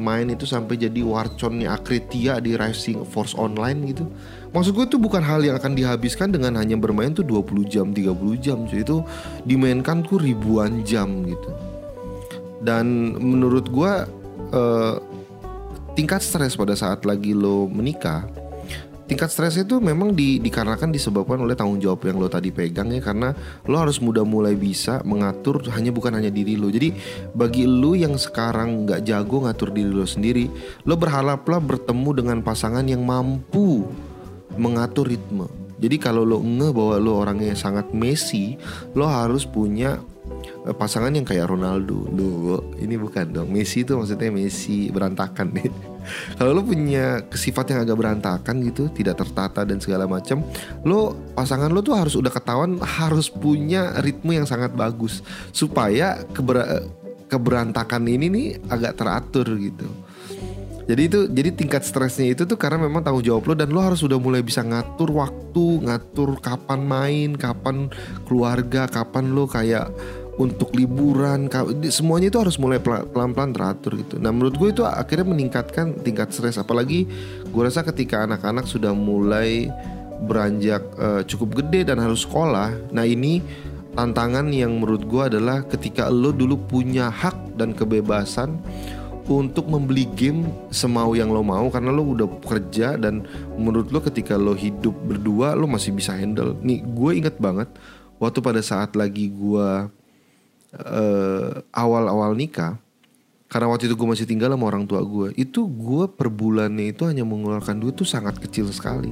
main 0.00 0.26
itu 0.32 0.48
sampai 0.48 0.80
jadi 0.80 1.04
warconnya 1.04 1.76
Akritia 1.76 2.40
di 2.40 2.56
Rising 2.56 3.04
Force 3.04 3.36
Online 3.36 3.78
gitu. 3.92 4.08
Maksud 4.50 4.72
gue 4.74 4.84
itu 4.88 4.98
bukan 4.98 5.20
hal 5.20 5.44
yang 5.44 5.60
akan 5.60 5.76
dihabiskan 5.76 6.32
dengan 6.32 6.58
hanya 6.58 6.74
bermain 6.80 7.12
tuh 7.12 7.22
20 7.22 7.68
jam, 7.68 7.92
30 7.92 8.40
jam. 8.40 8.64
Jadi 8.64 8.82
itu 8.82 8.98
dimainkan 9.44 10.02
tuh 10.02 10.18
ribuan 10.18 10.82
jam 10.82 11.22
gitu. 11.28 11.50
Dan 12.64 13.14
menurut 13.20 13.68
gue 13.68 13.92
uh, 14.56 14.96
tingkat 15.94 16.24
stres 16.24 16.56
pada 16.56 16.72
saat 16.72 17.04
lagi 17.04 17.36
lo 17.36 17.68
menikah 17.68 18.24
tingkat 19.10 19.26
stres 19.26 19.58
itu 19.58 19.82
memang 19.82 20.14
di, 20.14 20.38
dikarenakan 20.38 20.94
disebabkan 20.94 21.42
oleh 21.42 21.58
tanggung 21.58 21.82
jawab 21.82 22.06
yang 22.06 22.22
lo 22.22 22.30
tadi 22.30 22.54
pegang 22.54 22.94
ya 22.94 23.02
karena 23.02 23.34
lo 23.66 23.82
harus 23.82 23.98
mudah 23.98 24.22
mulai 24.22 24.54
bisa 24.54 25.02
mengatur 25.02 25.66
hanya 25.74 25.90
bukan 25.90 26.14
hanya 26.14 26.30
diri 26.30 26.54
lo. 26.54 26.70
Jadi 26.70 26.94
bagi 27.34 27.66
lo 27.66 27.98
yang 27.98 28.14
sekarang 28.14 28.86
nggak 28.86 29.02
jago 29.02 29.42
ngatur 29.42 29.74
diri 29.74 29.90
lo 29.90 30.06
sendiri 30.06 30.46
lo 30.86 30.94
berharaplah 30.94 31.58
bertemu 31.58 32.10
dengan 32.22 32.38
pasangan 32.46 32.86
yang 32.86 33.02
mampu 33.02 33.82
mengatur 34.54 35.10
ritme. 35.10 35.50
Jadi 35.82 35.96
kalau 35.98 36.22
lo 36.22 36.38
nge 36.38 36.70
bahwa 36.70 36.94
lo 37.02 37.18
orangnya 37.18 37.58
sangat 37.58 37.90
Messi 37.90 38.54
lo 38.94 39.10
harus 39.10 39.42
punya 39.42 39.98
pasangan 40.60 41.08
yang 41.08 41.24
kayak 41.24 41.48
Ronaldo 41.48 42.04
lo 42.12 42.76
ini 42.76 43.00
bukan 43.00 43.32
dong. 43.32 43.48
Messi 43.48 43.80
itu 43.80 43.96
maksudnya 43.96 44.28
Messi 44.28 44.92
berantakan 44.92 45.56
nih 45.56 45.72
kalau 46.36 46.60
lo 46.60 46.62
punya 46.64 47.24
sifat 47.32 47.72
yang 47.72 47.80
agak 47.88 47.96
berantakan 47.96 48.60
gitu 48.64 48.92
tidak 48.92 49.20
tertata 49.20 49.64
dan 49.64 49.80
segala 49.80 50.04
macam 50.04 50.44
lo 50.84 51.16
pasangan 51.32 51.72
lo 51.72 51.80
tuh 51.80 51.96
harus 51.96 52.12
udah 52.12 52.32
ketahuan 52.32 52.76
harus 52.80 53.32
punya 53.32 53.96
ritme 54.04 54.36
yang 54.36 54.44
sangat 54.44 54.76
bagus. 54.76 55.24
Supaya 55.50 56.20
keber 56.36 56.88
keberantakan 57.30 58.04
ini 58.10 58.26
nih 58.28 58.48
agak 58.68 59.00
teratur 59.00 59.46
gitu. 59.56 59.88
Jadi 60.90 61.02
itu 61.06 61.20
jadi 61.30 61.54
tingkat 61.54 61.86
stresnya 61.86 62.34
itu 62.34 62.42
tuh 62.42 62.58
karena 62.58 62.82
memang 62.82 63.06
tanggung 63.06 63.22
jawab 63.22 63.46
lo 63.46 63.54
dan 63.54 63.70
lo 63.70 63.78
harus 63.78 64.02
sudah 64.02 64.18
mulai 64.18 64.42
bisa 64.42 64.66
ngatur 64.66 65.14
waktu, 65.14 65.86
ngatur 65.86 66.42
kapan 66.42 66.82
main, 66.82 67.30
kapan 67.38 67.86
keluarga, 68.26 68.90
kapan 68.90 69.30
lo 69.30 69.46
kayak 69.46 69.86
untuk 70.40 70.72
liburan 70.72 71.52
semuanya 71.92 72.32
itu 72.32 72.40
harus 72.40 72.56
mulai 72.56 72.80
pelan-pelan 72.80 73.52
teratur 73.52 73.92
gitu. 74.00 74.16
Nah 74.16 74.32
menurut 74.32 74.56
gue 74.56 74.68
itu 74.72 74.82
akhirnya 74.88 75.28
meningkatkan 75.28 76.00
tingkat 76.00 76.32
stres 76.32 76.56
apalagi 76.56 77.04
gue 77.44 77.62
rasa 77.62 77.84
ketika 77.84 78.24
anak-anak 78.24 78.64
sudah 78.64 78.96
mulai 78.96 79.68
beranjak 80.24 80.80
uh, 80.96 81.20
cukup 81.28 81.60
gede 81.60 81.92
dan 81.92 82.00
harus 82.00 82.24
sekolah. 82.24 82.72
Nah 82.88 83.04
ini 83.04 83.44
tantangan 83.92 84.48
yang 84.48 84.80
menurut 84.80 85.04
gue 85.04 85.22
adalah 85.36 85.60
ketika 85.68 86.08
lo 86.08 86.32
dulu 86.32 86.56
punya 86.56 87.12
hak 87.12 87.60
dan 87.60 87.76
kebebasan 87.76 88.56
untuk 89.28 89.68
membeli 89.68 90.08
game 90.16 90.48
semau 90.72 91.12
yang 91.12 91.28
lo 91.30 91.44
mau 91.44 91.68
karena 91.68 91.92
lo 91.92 92.16
udah 92.16 92.26
kerja 92.40 92.96
dan 92.96 93.28
menurut 93.60 93.92
lo 93.92 94.00
ketika 94.00 94.40
lo 94.40 94.56
hidup 94.56 94.96
berdua 95.04 95.52
lo 95.52 95.68
masih 95.68 95.92
bisa 95.92 96.16
handle. 96.16 96.56
Nih 96.64 96.80
gue 96.80 97.12
inget 97.12 97.36
banget 97.36 97.68
waktu 98.16 98.40
pada 98.40 98.64
saat 98.64 98.96
lagi 98.96 99.28
gue 99.28 99.99
uh, 100.76 101.62
awal-awal 101.74 102.34
nikah 102.34 102.78
karena 103.50 103.66
waktu 103.66 103.90
itu 103.90 103.98
gue 103.98 104.08
masih 104.08 104.26
tinggal 104.30 104.54
sama 104.54 104.70
orang 104.70 104.86
tua 104.86 105.02
gue 105.02 105.34
itu 105.34 105.66
gue 105.66 106.06
per 106.06 106.30
bulannya 106.30 106.94
itu 106.94 107.02
hanya 107.06 107.26
mengeluarkan 107.26 107.82
duit 107.82 107.98
tuh 107.98 108.06
sangat 108.06 108.38
kecil 108.38 108.70
sekali. 108.70 109.10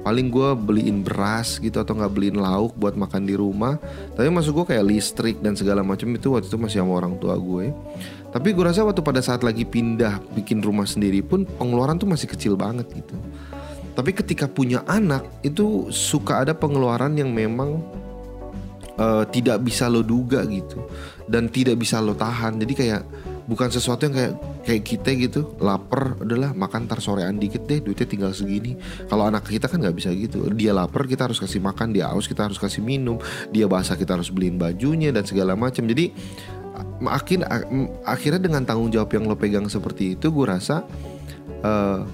Paling 0.00 0.30
gue 0.30 0.48
beliin 0.54 1.02
beras 1.02 1.58
gitu 1.58 1.82
atau 1.82 1.98
nggak 1.98 2.14
beliin 2.14 2.38
lauk 2.38 2.78
buat 2.78 2.94
makan 2.94 3.26
di 3.26 3.34
rumah. 3.34 3.74
Tapi 4.14 4.30
masuk 4.30 4.62
gue 4.62 4.66
kayak 4.72 4.86
listrik 4.86 5.36
dan 5.42 5.58
segala 5.58 5.82
macam 5.82 6.08
itu 6.14 6.30
waktu 6.30 6.46
itu 6.46 6.56
masih 6.56 6.78
sama 6.80 6.94
orang 6.94 7.18
tua 7.18 7.34
gue 7.34 7.74
tapi 8.36 8.52
gue 8.52 8.68
rasa 8.68 8.84
waktu 8.84 9.00
pada 9.00 9.24
saat 9.24 9.40
lagi 9.40 9.64
pindah 9.64 10.20
bikin 10.36 10.60
rumah 10.60 10.84
sendiri 10.84 11.24
pun 11.24 11.48
pengeluaran 11.56 11.96
tuh 11.96 12.04
masih 12.04 12.28
kecil 12.28 12.52
banget 12.52 12.84
gitu. 12.92 13.16
Tapi 13.96 14.12
ketika 14.12 14.44
punya 14.44 14.84
anak 14.84 15.24
itu 15.40 15.88
suka 15.88 16.44
ada 16.44 16.52
pengeluaran 16.52 17.16
yang 17.16 17.32
memang 17.32 17.80
uh, 18.98 19.24
tidak 19.28 19.62
bisa 19.62 19.88
lo 19.88 20.02
duga 20.02 20.44
gitu. 20.48 20.84
Dan 21.26 21.48
tidak 21.52 21.80
bisa 21.80 22.00
lo 22.02 22.16
tahan. 22.16 22.60
Jadi 22.60 22.74
kayak 22.76 23.02
bukan 23.46 23.70
sesuatu 23.70 24.10
yang 24.10 24.14
kayak 24.14 24.34
kayak 24.66 24.82
kita 24.82 25.10
gitu 25.14 25.40
lapar 25.62 26.18
adalah 26.18 26.50
makan 26.50 26.90
tar 26.90 26.98
sorean 26.98 27.38
dikit 27.38 27.62
deh 27.70 27.78
duitnya 27.78 28.06
tinggal 28.06 28.32
segini. 28.34 28.74
Kalau 29.06 29.24
anak 29.28 29.46
kita 29.46 29.70
kan 29.70 29.78
nggak 29.78 29.96
bisa 29.96 30.10
gitu. 30.12 30.50
Dia 30.52 30.74
lapar 30.74 31.06
kita 31.06 31.30
harus 31.30 31.38
kasih 31.38 31.62
makan 31.62 31.94
dia 31.94 32.10
haus 32.10 32.26
kita 32.26 32.50
harus 32.50 32.58
kasih 32.58 32.82
minum. 32.82 33.16
Dia 33.54 33.70
basah 33.70 33.94
kita 33.94 34.18
harus 34.18 34.28
beliin 34.34 34.58
bajunya 34.58 35.14
dan 35.14 35.22
segala 35.22 35.54
macam. 35.54 35.86
Jadi 35.86 36.10
makin 37.00 37.44
akhirnya 38.04 38.40
dengan 38.40 38.64
tanggung 38.64 38.92
jawab 38.92 39.08
yang 39.16 39.24
lo 39.28 39.36
pegang 39.36 39.68
seperti 39.68 40.16
itu 40.16 40.28
gue 40.28 40.44
rasa 40.44 40.84
uh, 41.64 42.04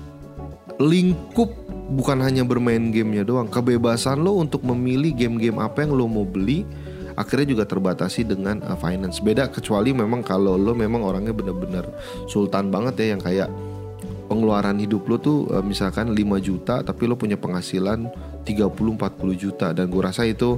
lingkup 0.79 1.62
bukan 1.93 2.19
hanya 2.25 2.43
bermain 2.43 2.89
gamenya 2.89 3.23
doang. 3.29 3.47
Kebebasan 3.53 4.25
lo 4.25 4.41
untuk 4.41 4.65
memilih 4.65 5.13
game-game 5.13 5.61
apa 5.61 5.85
yang 5.85 5.93
lo 5.93 6.09
mau 6.09 6.25
beli 6.25 6.65
akhirnya 7.13 7.53
juga 7.53 7.65
terbatasi 7.69 8.25
dengan 8.25 8.65
uh, 8.65 8.77
finance. 8.81 9.21
Beda 9.21 9.53
kecuali 9.53 9.93
memang 9.93 10.25
kalau 10.25 10.57
lo 10.57 10.73
memang 10.73 11.05
orangnya 11.05 11.37
bener-bener 11.37 11.85
sultan 12.25 12.73
banget 12.73 13.05
ya 13.05 13.07
yang 13.17 13.21
kayak 13.21 13.49
pengeluaran 14.33 14.81
hidup 14.81 15.05
lo 15.05 15.21
tuh 15.21 15.39
uh, 15.53 15.61
misalkan 15.61 16.17
5 16.17 16.17
juta 16.41 16.81
tapi 16.81 17.05
lo 17.05 17.21
punya 17.21 17.37
penghasilan 17.37 18.09
30-40 18.49 19.37
juta. 19.37 19.77
Dan 19.77 19.93
gue 19.93 20.03
rasa 20.03 20.25
itu 20.25 20.57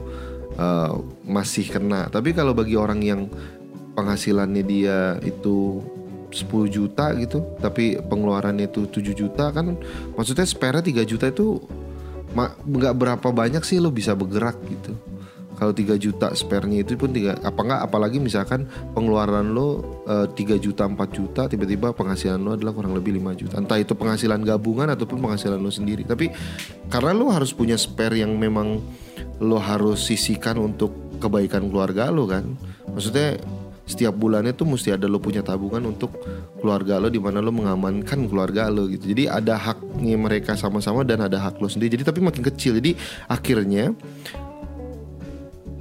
uh, 0.57 0.95
masih 1.27 1.67
kena. 1.67 2.07
Tapi 2.09 2.31
kalau 2.31 2.55
bagi 2.55 2.79
orang 2.79 3.03
yang 3.03 3.27
penghasilannya 3.95 4.63
dia 4.67 4.99
itu 5.23 5.83
10 6.35 6.51
juta 6.67 7.15
gitu 7.15 7.55
tapi 7.63 7.97
pengeluarannya 8.03 8.67
itu 8.67 8.91
7 8.91 9.15
juta 9.15 9.55
kan 9.55 9.79
maksudnya 10.19 10.43
spare 10.43 10.83
3 10.83 11.07
juta 11.07 11.31
itu 11.31 11.63
nggak 12.35 12.95
berapa 12.99 13.29
banyak 13.31 13.63
sih 13.63 13.79
lo 13.79 13.95
bisa 13.95 14.13
bergerak 14.19 14.59
gitu. 14.67 14.93
Kalau 15.55 15.71
3 15.71 15.95
juta 16.03 16.35
spare-nya 16.35 16.83
itu 16.83 16.99
pun 16.99 17.15
tiga 17.15 17.39
apa 17.39 17.63
enggak 17.63 17.81
apalagi 17.87 18.19
misalkan 18.19 18.67
pengeluaran 18.91 19.55
lo 19.55 20.03
eh, 20.11 20.27
3 20.27 20.59
juta 20.59 20.83
4 20.83 20.99
juta 21.15 21.47
tiba-tiba 21.47 21.95
penghasilan 21.95 22.43
lo 22.43 22.59
adalah 22.59 22.75
kurang 22.75 22.91
lebih 22.99 23.15
5 23.23 23.39
juta. 23.39 23.55
Entah 23.63 23.79
itu 23.79 23.95
penghasilan 23.95 24.43
gabungan 24.43 24.91
ataupun 24.91 25.23
penghasilan 25.23 25.63
lo 25.63 25.71
sendiri. 25.71 26.03
Tapi 26.03 26.35
karena 26.91 27.15
lo 27.15 27.31
harus 27.31 27.55
punya 27.55 27.79
spare 27.79 28.19
yang 28.19 28.35
memang 28.35 28.83
lo 29.39 29.63
harus 29.63 30.11
sisihkan 30.11 30.59
untuk 30.59 30.91
kebaikan 31.23 31.71
keluarga 31.71 32.11
lo 32.11 32.27
kan 32.29 32.45
maksudnya 32.91 33.39
setiap 33.85 34.17
bulannya 34.17 34.57
tuh 34.57 34.65
mesti 34.65 34.97
ada 34.97 35.05
lo 35.05 35.21
punya 35.21 35.45
tabungan 35.45 35.85
untuk 35.85 36.17
keluarga 36.57 36.97
lo 36.97 37.13
di 37.13 37.21
mana 37.21 37.45
lo 37.45 37.53
mengamankan 37.53 38.25
keluarga 38.29 38.73
lo 38.73 38.89
gitu. 38.89 39.13
Jadi 39.13 39.29
ada 39.29 39.61
haknya 39.61 40.17
mereka 40.17 40.57
sama-sama 40.57 41.05
dan 41.05 41.21
ada 41.21 41.37
hak 41.37 41.61
lo 41.61 41.69
sendiri. 41.69 42.01
Jadi 42.01 42.05
tapi 42.09 42.21
makin 42.25 42.43
kecil. 42.43 42.81
Jadi 42.81 42.97
akhirnya 43.29 43.93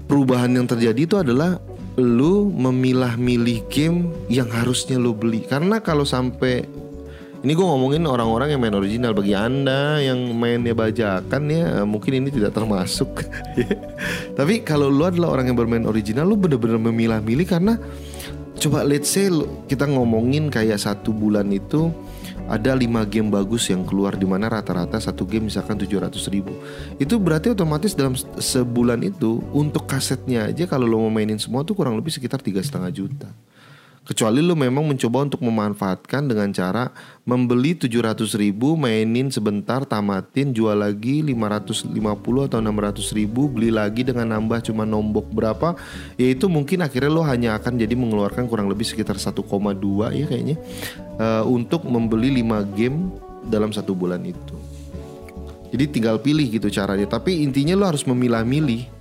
perubahan 0.08 0.52
yang 0.52 0.68
terjadi 0.68 1.02
itu 1.08 1.16
adalah 1.16 1.58
lu 1.96 2.50
memilah-milih 2.50 3.70
game 3.70 4.10
yang 4.26 4.50
harusnya 4.50 4.98
lu 4.98 5.14
beli 5.14 5.46
karena 5.46 5.78
kalau 5.78 6.04
sampai 6.04 6.66
ini 7.44 7.60
gue 7.60 7.68
ngomongin 7.68 8.08
orang-orang 8.08 8.56
yang 8.56 8.64
main 8.64 8.72
original. 8.72 9.12
Bagi 9.12 9.36
anda 9.36 10.00
yang 10.00 10.32
mainnya 10.32 10.72
bajakan 10.72 11.44
ya 11.52 11.84
mungkin 11.84 12.24
ini 12.24 12.32
tidak 12.32 12.56
termasuk. 12.56 13.28
Tapi 14.40 14.64
kalau 14.64 14.88
lu 14.88 15.04
adalah 15.04 15.36
orang 15.36 15.52
yang 15.52 15.60
bermain 15.60 15.84
original 15.84 16.24
lu 16.24 16.40
bener-bener 16.40 16.80
memilah-milih 16.80 17.44
karena 17.44 17.76
coba 18.56 18.88
let's 18.88 19.12
say 19.12 19.28
kita 19.68 19.84
ngomongin 19.92 20.48
kayak 20.48 20.80
satu 20.80 21.12
bulan 21.12 21.52
itu 21.52 21.92
ada 22.48 22.72
5 22.72 23.12
game 23.12 23.28
bagus 23.28 23.68
yang 23.68 23.84
keluar 23.84 24.16
di 24.16 24.24
mana 24.24 24.48
rata-rata 24.48 24.96
satu 25.04 25.28
game 25.28 25.52
misalkan 25.52 25.76
700 25.76 26.16
ribu. 26.32 26.56
Itu 26.96 27.20
berarti 27.20 27.52
otomatis 27.52 27.92
dalam 27.92 28.16
sebulan 28.40 29.04
itu 29.04 29.44
untuk 29.52 29.84
kasetnya 29.84 30.48
aja 30.48 30.64
kalau 30.64 30.88
lo 30.88 31.04
mau 31.04 31.12
mainin 31.12 31.36
semua 31.36 31.68
tuh 31.68 31.76
kurang 31.76 32.00
lebih 32.00 32.16
sekitar 32.16 32.40
tiga 32.40 32.64
setengah 32.64 32.88
juta 32.88 33.28
Kecuali 34.04 34.44
lu 34.44 34.52
memang 34.52 34.84
mencoba 34.84 35.24
untuk 35.24 35.40
memanfaatkan 35.48 36.28
dengan 36.28 36.52
cara 36.52 36.92
membeli 37.24 37.72
700 37.72 38.36
ribu, 38.36 38.76
mainin 38.76 39.32
sebentar, 39.32 39.88
tamatin, 39.88 40.52
jual 40.52 40.76
lagi 40.76 41.24
550 41.24 41.96
atau 42.52 42.60
600 42.60 43.16
ribu, 43.16 43.48
beli 43.48 43.72
lagi 43.72 44.04
dengan 44.04 44.36
nambah 44.36 44.60
cuma 44.68 44.84
nombok 44.84 45.32
berapa, 45.32 45.80
yaitu 46.20 46.52
mungkin 46.52 46.84
akhirnya 46.84 47.12
lo 47.16 47.24
hanya 47.24 47.56
akan 47.56 47.80
jadi 47.80 47.96
mengeluarkan 47.96 48.52
kurang 48.52 48.68
lebih 48.68 48.84
sekitar 48.84 49.16
1,2 49.16 49.40
ya 50.12 50.26
kayaknya 50.28 50.60
uh, 51.16 51.48
untuk 51.48 51.88
membeli 51.88 52.44
5 52.44 52.76
game 52.76 53.08
dalam 53.48 53.72
satu 53.72 53.96
bulan 53.96 54.20
itu. 54.28 54.56
Jadi 55.72 55.90
tinggal 55.90 56.20
pilih 56.20 56.46
gitu 56.52 56.68
caranya, 56.70 57.08
tapi 57.08 57.40
intinya 57.40 57.74
lo 57.74 57.88
harus 57.88 58.06
memilah-milih 58.06 58.93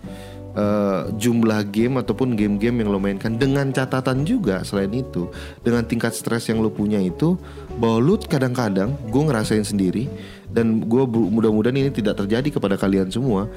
uh, 0.56 1.08
jumlah 1.16 1.64
game 1.68 2.00
ataupun 2.00 2.36
game-game 2.36 2.84
yang 2.84 2.88
lo 2.92 3.00
mainkan 3.00 3.36
dengan 3.36 3.68
catatan 3.72 4.24
juga 4.24 4.62
selain 4.64 4.92
itu 4.92 5.28
dengan 5.64 5.84
tingkat 5.84 6.12
stres 6.12 6.48
yang 6.48 6.60
lo 6.60 6.72
punya 6.72 7.00
itu 7.00 7.36
bahwa 7.76 7.98
lo 8.00 8.14
kadang-kadang 8.20 8.94
gue 9.08 9.22
ngerasain 9.22 9.64
sendiri 9.64 10.08
dan 10.52 10.84
gue 10.84 11.04
mudah-mudahan 11.08 11.76
ini 11.76 11.90
tidak 11.90 12.20
terjadi 12.24 12.60
kepada 12.60 12.76
kalian 12.76 13.08
semua 13.08 13.48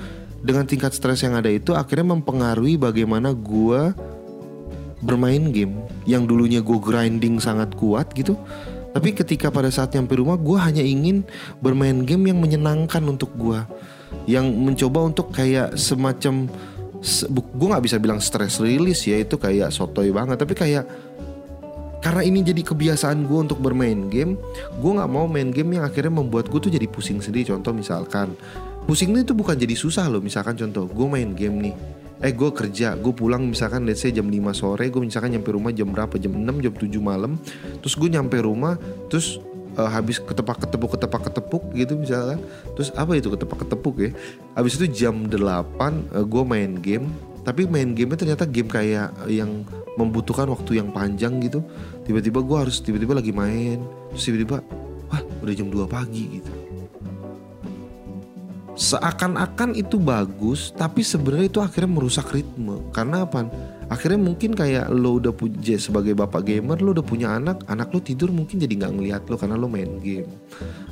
dengan 0.45 0.63
tingkat 0.63 0.93
stres 0.93 1.25
yang 1.25 1.35
ada 1.35 1.49
itu 1.51 1.73
akhirnya 1.73 2.15
mempengaruhi 2.15 2.77
bagaimana 2.79 3.33
gue 3.33 3.91
bermain 5.03 5.51
game 5.51 5.85
yang 6.07 6.25
dulunya 6.25 6.63
gue 6.63 6.77
grinding 6.81 7.37
sangat 7.37 7.73
kuat 7.77 8.09
gitu. 8.17 8.37
Tapi 8.95 9.11
ketika 9.11 9.51
pada 9.51 9.67
saat 9.67 9.91
nyampe 9.91 10.15
rumah 10.15 10.39
gue 10.39 10.55
hanya 10.55 10.79
ingin 10.79 11.27
bermain 11.59 12.07
game 12.07 12.31
yang 12.31 12.39
menyenangkan 12.39 13.03
untuk 13.03 13.27
gue 13.35 13.59
yang 14.23 14.47
mencoba 14.47 15.11
untuk 15.11 15.35
kayak 15.35 15.75
semacam 15.75 16.47
gue 17.31 17.67
nggak 17.69 17.85
bisa 17.85 17.97
bilang 18.01 18.17
stress 18.17 18.57
release 18.57 19.05
ya 19.05 19.21
itu 19.21 19.37
kayak 19.37 19.69
sotoy 19.69 20.09
banget. 20.09 20.41
Tapi 20.41 20.53
kayak 20.57 20.83
karena 22.01 22.21
ini 22.21 22.45
jadi 22.45 22.61
kebiasaan 22.61 23.25
gue 23.25 23.39
untuk 23.49 23.57
bermain 23.57 24.09
game 24.13 24.37
gue 24.77 24.91
nggak 24.93 25.09
mau 25.09 25.25
main 25.25 25.49
game 25.49 25.81
yang 25.81 25.89
akhirnya 25.89 26.21
membuat 26.21 26.49
gue 26.49 26.59
tuh 26.59 26.71
jadi 26.73 26.85
pusing 26.89 27.21
sendiri. 27.21 27.53
Contoh 27.53 27.73
misalkan 27.73 28.33
pusing 28.89 29.13
itu 29.13 29.33
bukan 29.37 29.57
jadi 29.57 29.73
susah 29.77 30.09
loh. 30.09 30.21
Misalkan 30.21 30.57
contoh 30.57 30.89
gue 30.89 31.07
main 31.07 31.33
game 31.33 31.71
nih 31.71 31.75
eh 32.23 32.31
gue 32.31 32.47
kerja 32.47 32.95
gue 32.95 33.11
pulang 33.11 33.43
misalkan 33.43 33.83
let's 33.83 33.99
say 33.99 34.09
jam 34.09 34.31
5 34.31 34.39
sore 34.55 34.87
gue 34.87 35.03
misalkan 35.03 35.35
nyampe 35.35 35.51
rumah 35.51 35.75
jam 35.75 35.91
berapa? 35.91 36.15
Jam 36.17 36.33
6 36.33 36.63
jam 36.63 36.73
7 36.73 36.89
malam. 37.03 37.37
Terus 37.83 37.93
gue 37.99 38.09
nyampe 38.09 38.37
rumah 38.41 38.79
terus 39.11 39.37
uh, 39.77 39.89
habis 39.89 40.17
ketepak 40.19 40.65
ketepuk 40.65 40.97
ketepak 40.97 41.21
ketepuk 41.31 41.63
gitu 41.75 41.93
misalkan 41.99 42.39
terus 42.73 42.89
apa 42.95 43.15
itu 43.15 43.31
ketepak 43.31 43.67
ketepuk 43.67 43.95
ya? 43.99 44.11
Habis 44.57 44.79
itu 44.81 44.85
jam 45.05 45.27
8 45.27 45.37
uh, 45.37 46.25
gue 46.25 46.43
main 46.43 46.71
game. 46.79 47.07
Tapi 47.45 47.69
main 47.69 47.93
gamenya 47.93 48.17
ternyata 48.17 48.49
game 48.49 48.65
kayak 48.65 49.13
yang 49.29 49.61
membutuhkan 50.01 50.49
waktu 50.49 50.81
yang 50.81 50.89
panjang 50.89 51.37
gitu. 51.45 51.61
Tiba-tiba 52.01 52.41
gue 52.41 52.57
harus 52.57 52.81
tiba-tiba 52.81 53.13
lagi 53.13 53.29
main. 53.29 53.85
Terus 54.09 54.23
tiba-tiba 54.33 54.65
wah 55.13 55.21
udah 55.45 55.53
jam 55.53 55.69
2 55.69 55.85
pagi 55.85 56.41
gitu 56.41 56.64
seakan-akan 58.75 59.71
itu 59.79 59.95
bagus 59.95 60.75
tapi 60.75 60.99
sebenarnya 61.01 61.47
itu 61.47 61.59
akhirnya 61.63 61.91
merusak 61.91 62.27
ritme. 62.35 62.83
Karena 62.91 63.23
apa? 63.23 63.47
Akhirnya 63.85 64.17
mungkin 64.17 64.57
kayak 64.57 64.89
lo 64.89 65.21
udah 65.21 65.29
punya 65.29 65.77
sebagai 65.77 66.17
bapak 66.17 66.41
gamer 66.41 66.81
lo 66.81 66.97
udah 66.97 67.05
punya 67.05 67.37
anak 67.37 67.61
anak 67.69 67.93
lo 67.93 68.01
tidur 68.01 68.33
mungkin 68.33 68.57
jadi 68.57 68.73
nggak 68.81 68.93
ngelihat 68.97 69.21
lo 69.29 69.37
karena 69.37 69.55
lo 69.55 69.69
main 69.69 70.01
game. 70.01 70.27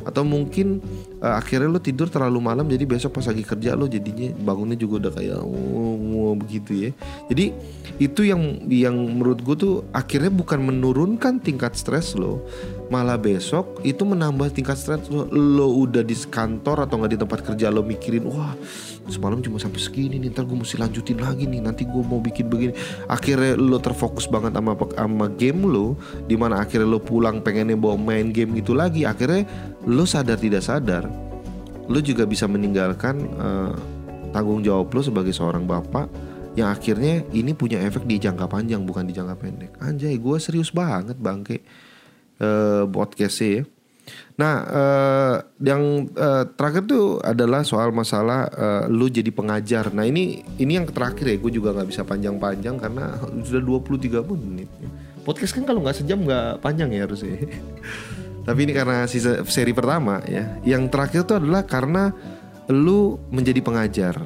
Atau 0.06 0.22
mungkin 0.24 0.80
uh, 1.20 1.36
akhirnya 1.36 1.74
lo 1.74 1.82
tidur 1.82 2.08
terlalu 2.08 2.40
malam 2.40 2.70
jadi 2.70 2.86
besok 2.86 3.18
pas 3.18 3.26
lagi 3.26 3.42
kerja 3.42 3.74
lo 3.74 3.90
jadinya 3.90 4.30
bangunnya 4.46 4.78
juga 4.78 5.10
udah 5.10 5.12
kayak 5.18 5.40
oh 5.42 6.38
begitu 6.38 6.88
ya. 6.88 6.92
Jadi 7.34 7.52
itu 7.98 8.22
yang 8.26 8.62
yang 8.70 8.96
menurut 8.96 9.42
gue 9.42 9.56
tuh 9.58 9.76
akhirnya 9.90 10.30
bukan 10.30 10.62
menurunkan 10.62 11.42
tingkat 11.42 11.74
stres 11.74 12.14
lo 12.14 12.46
malah 12.94 13.18
besok 13.18 13.82
itu 13.82 14.06
menambah 14.06 14.54
tingkat 14.54 14.78
stres. 14.78 15.10
Lo 15.34 15.74
udah 15.74 16.06
di 16.06 16.14
kantor 16.14 16.86
atau 16.86 17.02
nggak 17.02 17.12
di 17.18 17.20
tempat 17.26 17.40
kerja 17.42 17.74
lo 17.74 17.82
mikirin 17.82 18.30
wah 18.30 18.54
semalam 19.10 19.42
cuma 19.42 19.58
sampai 19.58 19.82
segini 19.82 20.22
nih 20.22 20.30
ntar 20.30 20.46
gue 20.46 20.54
mesti 20.54 20.78
lanjutin 20.78 21.18
lagi 21.18 21.50
nih 21.50 21.66
nanti 21.66 21.90
gue 21.90 22.04
mau 22.06 22.22
bikin 22.22 22.46
begini. 22.46 22.78
Akhirnya 23.10 23.58
lo 23.58 23.82
terfokus 23.82 24.30
banget 24.30 24.54
sama 24.54 24.78
sama 24.94 25.26
game 25.34 25.66
lo 25.66 25.98
di 26.30 26.38
mana 26.38 26.62
akhirnya 26.62 26.86
lo 26.86 27.02
pulang 27.02 27.42
pengennya 27.42 27.74
bawa 27.74 27.98
main 27.98 28.30
game 28.30 28.54
gitu 28.62 28.78
lagi. 28.78 29.10
Akhirnya 29.10 29.50
lo 29.90 30.06
sadar 30.06 30.38
tidak 30.38 30.62
sadar 30.62 31.10
lo 31.90 32.00
juga 32.00 32.24
bisa 32.24 32.48
meninggalkan 32.48 33.28
uh, 33.36 33.76
tanggung 34.32 34.64
jawab 34.64 34.88
lo 34.94 35.02
sebagai 35.04 35.36
seorang 35.36 35.68
bapak 35.68 36.08
yang 36.54 36.70
akhirnya 36.70 37.26
ini 37.34 37.52
punya 37.58 37.82
efek 37.82 38.06
di 38.06 38.22
jangka 38.22 38.46
panjang 38.46 38.86
bukan 38.86 39.10
di 39.10 39.14
jangka 39.18 39.36
pendek. 39.42 39.72
Anjay 39.82 40.22
gue 40.22 40.38
serius 40.38 40.70
banget 40.70 41.18
bangke 41.18 41.66
podcastnya 42.92 43.50
ya 43.60 43.64
Nah, 44.34 44.56
uh, 44.66 45.36
yang 45.62 46.10
uh, 46.18 46.44
terakhir 46.58 46.90
tuh 46.90 47.22
adalah 47.22 47.62
soal 47.62 47.94
masalah 47.94 48.50
uh, 48.50 48.84
lu 48.90 49.06
jadi 49.06 49.30
pengajar. 49.30 49.94
Nah, 49.94 50.10
ini 50.10 50.42
ini 50.58 50.82
yang 50.82 50.90
terakhir 50.90 51.30
ya, 51.30 51.38
gue 51.38 51.52
juga 51.54 51.70
nggak 51.78 51.90
bisa 51.94 52.02
panjang-panjang 52.02 52.82
karena 52.82 53.14
sudah 53.46 53.62
23 53.62 54.26
menit. 54.34 54.70
Podcast 55.22 55.54
kan 55.54 55.64
kalau 55.70 55.86
nggak 55.86 56.02
sejam 56.02 56.26
nggak 56.26 56.66
panjang 56.66 56.90
ya 56.98 57.06
harusnya. 57.06 57.46
Tapi 58.48 58.60
ini 58.66 58.74
karena 58.74 59.06
seri 59.46 59.72
pertama 59.72 60.20
ya. 60.26 60.58
Yang 60.66 60.84
terakhir 60.90 61.22
tuh 61.30 61.38
adalah 61.38 61.64
karena 61.64 62.10
lu 62.74 63.22
menjadi 63.30 63.62
pengajar. 63.62 64.18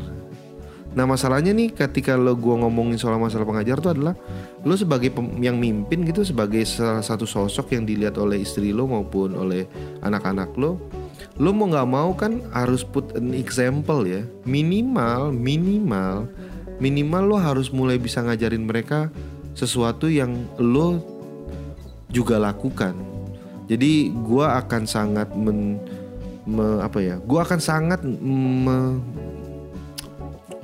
Nah 0.98 1.06
masalahnya 1.06 1.54
nih 1.54 1.78
ketika 1.78 2.18
lo 2.18 2.34
gue 2.34 2.58
ngomongin 2.58 2.98
soal 2.98 3.22
masalah 3.22 3.46
pengajar 3.46 3.78
tuh 3.78 3.94
adalah 3.94 4.18
lo 4.66 4.74
sebagai 4.74 5.14
yang 5.38 5.62
mimpin 5.62 6.02
gitu 6.02 6.26
sebagai 6.26 6.66
salah 6.66 7.06
satu 7.06 7.30
sosok 7.30 7.78
yang 7.78 7.86
dilihat 7.86 8.18
oleh 8.18 8.42
istri 8.42 8.74
lo 8.74 8.90
maupun 8.90 9.38
oleh 9.38 9.70
anak-anak 10.02 10.58
lo 10.58 10.82
lo 11.38 11.54
mau 11.54 11.70
nggak 11.70 11.86
mau 11.86 12.18
kan 12.18 12.42
harus 12.50 12.82
put 12.82 13.14
an 13.14 13.38
example 13.38 14.10
ya. 14.10 14.26
Minimal 14.50 15.38
minimal 15.38 16.26
minimal 16.82 17.24
lo 17.30 17.38
harus 17.38 17.70
mulai 17.70 18.02
bisa 18.02 18.26
ngajarin 18.26 18.66
mereka 18.66 19.14
sesuatu 19.54 20.10
yang 20.10 20.34
lo 20.58 20.98
juga 22.10 22.42
lakukan. 22.42 22.98
Jadi 23.70 24.10
gue 24.10 24.46
akan 24.50 24.90
sangat 24.90 25.30
men, 25.38 25.78
me, 26.50 26.82
apa 26.82 27.06
ya 27.06 27.22
gue 27.22 27.38
akan 27.38 27.60
sangat 27.62 28.02
me, 28.02 28.98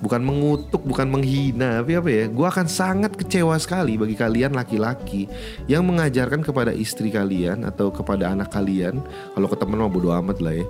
bukan 0.03 0.19
mengutuk, 0.19 0.83
bukan 0.83 1.07
menghina, 1.07 1.79
tapi 1.79 1.95
apa 1.95 2.09
ya? 2.11 2.25
Gue 2.27 2.43
akan 2.43 2.67
sangat 2.67 3.15
kecewa 3.15 3.55
sekali 3.55 3.95
bagi 3.95 4.19
kalian 4.19 4.51
laki-laki 4.51 5.31
yang 5.71 5.87
mengajarkan 5.87 6.43
kepada 6.43 6.75
istri 6.75 7.07
kalian 7.07 7.63
atau 7.63 7.87
kepada 7.87 8.35
anak 8.35 8.51
kalian, 8.51 8.99
kalau 9.31 9.47
ke 9.47 9.55
teman 9.55 9.79
mah 9.79 9.87
bodo 9.87 10.11
amat 10.11 10.43
lah 10.43 10.59
ya. 10.59 10.67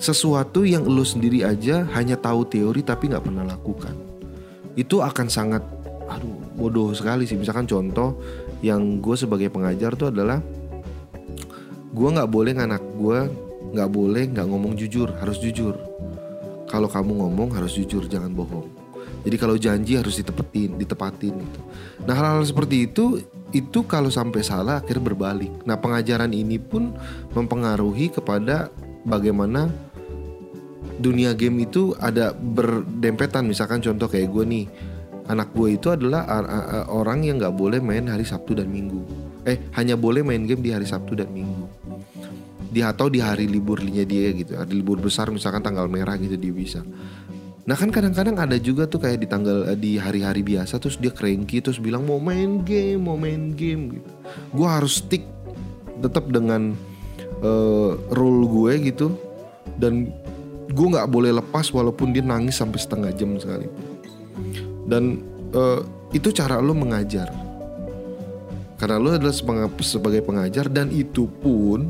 Sesuatu 0.00 0.64
yang 0.64 0.88
lo 0.88 1.04
sendiri 1.04 1.44
aja 1.44 1.84
hanya 1.92 2.16
tahu 2.16 2.48
teori 2.48 2.80
tapi 2.80 3.12
nggak 3.12 3.28
pernah 3.28 3.44
lakukan. 3.44 3.92
Itu 4.72 5.04
akan 5.04 5.28
sangat, 5.28 5.62
aduh, 6.08 6.40
bodoh 6.56 6.96
sekali 6.96 7.28
sih. 7.28 7.36
Misalkan 7.36 7.68
contoh 7.68 8.16
yang 8.64 9.04
gue 9.04 9.14
sebagai 9.20 9.52
pengajar 9.52 9.92
tuh 9.94 10.08
adalah 10.08 10.40
gue 11.94 12.08
nggak 12.08 12.26
boleh 12.32 12.56
anak 12.56 12.80
gue 12.96 13.18
nggak 13.70 13.90
boleh 13.92 14.24
nggak 14.32 14.46
ngomong 14.48 14.74
jujur, 14.74 15.12
harus 15.20 15.38
jujur 15.38 15.76
kalau 16.74 16.90
kamu 16.90 17.22
ngomong 17.22 17.54
harus 17.54 17.78
jujur 17.78 18.10
jangan 18.10 18.34
bohong. 18.34 18.66
Jadi 19.22 19.36
kalau 19.38 19.54
janji 19.54 19.94
harus 19.94 20.18
ditepetin 20.18 20.74
ditepatin 20.74 21.38
gitu. 21.38 21.60
Nah 22.02 22.18
hal-hal 22.18 22.42
seperti 22.42 22.90
itu 22.90 23.22
itu 23.54 23.86
kalau 23.86 24.10
sampai 24.10 24.42
salah 24.42 24.82
akhirnya 24.82 25.14
berbalik. 25.14 25.54
Nah 25.62 25.78
pengajaran 25.78 26.34
ini 26.34 26.58
pun 26.58 26.90
mempengaruhi 27.30 28.10
kepada 28.10 28.74
bagaimana 29.06 29.70
dunia 30.98 31.30
game 31.38 31.62
itu 31.62 31.94
ada 32.02 32.34
berdempetan. 32.34 33.46
Misalkan 33.46 33.78
contoh 33.78 34.10
kayak 34.10 34.34
gue 34.34 34.44
nih. 34.44 34.66
Anak 35.24 35.56
gue 35.56 35.78
itu 35.78 35.88
adalah 35.88 36.26
orang 36.90 37.24
yang 37.24 37.40
nggak 37.40 37.56
boleh 37.56 37.80
main 37.80 38.10
hari 38.10 38.26
Sabtu 38.26 38.58
dan 38.58 38.68
Minggu. 38.68 39.00
Eh 39.48 39.56
hanya 39.78 39.96
boleh 39.96 40.20
main 40.20 40.42
game 40.44 40.60
di 40.60 40.74
hari 40.74 40.84
Sabtu 40.84 41.16
dan 41.16 41.30
Minggu 41.30 41.63
di 42.74 42.82
atau 42.82 43.06
di 43.06 43.22
hari 43.22 43.46
liburnya 43.46 44.02
dia 44.02 44.34
gitu 44.34 44.58
hari 44.58 44.82
libur 44.82 44.98
besar 44.98 45.30
misalkan 45.30 45.62
tanggal 45.62 45.86
merah 45.86 46.18
gitu 46.18 46.34
dia 46.34 46.50
bisa 46.50 46.82
Nah 47.64 47.76
kan 47.80 47.88
kadang-kadang 47.88 48.36
ada 48.36 48.60
juga 48.60 48.84
tuh 48.84 49.00
kayak 49.00 49.24
di 49.24 49.28
tanggal 49.28 49.72
eh, 49.72 49.78
di 49.78 49.96
hari-hari 49.96 50.44
biasa 50.44 50.76
terus 50.76 51.00
dia 51.00 51.08
cranky 51.08 51.64
terus 51.64 51.80
bilang 51.80 52.04
mau 52.04 52.20
main 52.20 52.60
game, 52.60 53.00
mau 53.00 53.16
main 53.16 53.56
game 53.56 54.00
gitu. 54.00 54.10
Gue 54.52 54.68
harus 54.68 55.00
stick 55.00 55.24
tetap 56.04 56.28
dengan 56.28 56.76
uh, 57.40 57.96
role 58.12 58.44
gue 58.44 58.92
gitu 58.92 59.16
dan 59.80 60.12
gue 60.68 60.86
nggak 60.92 61.08
boleh 61.08 61.32
lepas 61.40 61.72
walaupun 61.72 62.12
dia 62.12 62.20
nangis 62.20 62.60
sampai 62.60 62.76
setengah 62.76 63.10
jam 63.16 63.32
sekali. 63.40 63.64
Dan 64.84 65.24
uh, 65.56 65.80
itu 66.12 66.28
cara 66.36 66.60
lo 66.60 66.76
mengajar. 66.76 67.32
Karena 68.76 69.00
lo 69.00 69.16
adalah 69.16 69.32
sebagai 69.80 70.20
pengajar 70.20 70.68
dan 70.68 70.92
itu 70.92 71.24
pun 71.40 71.88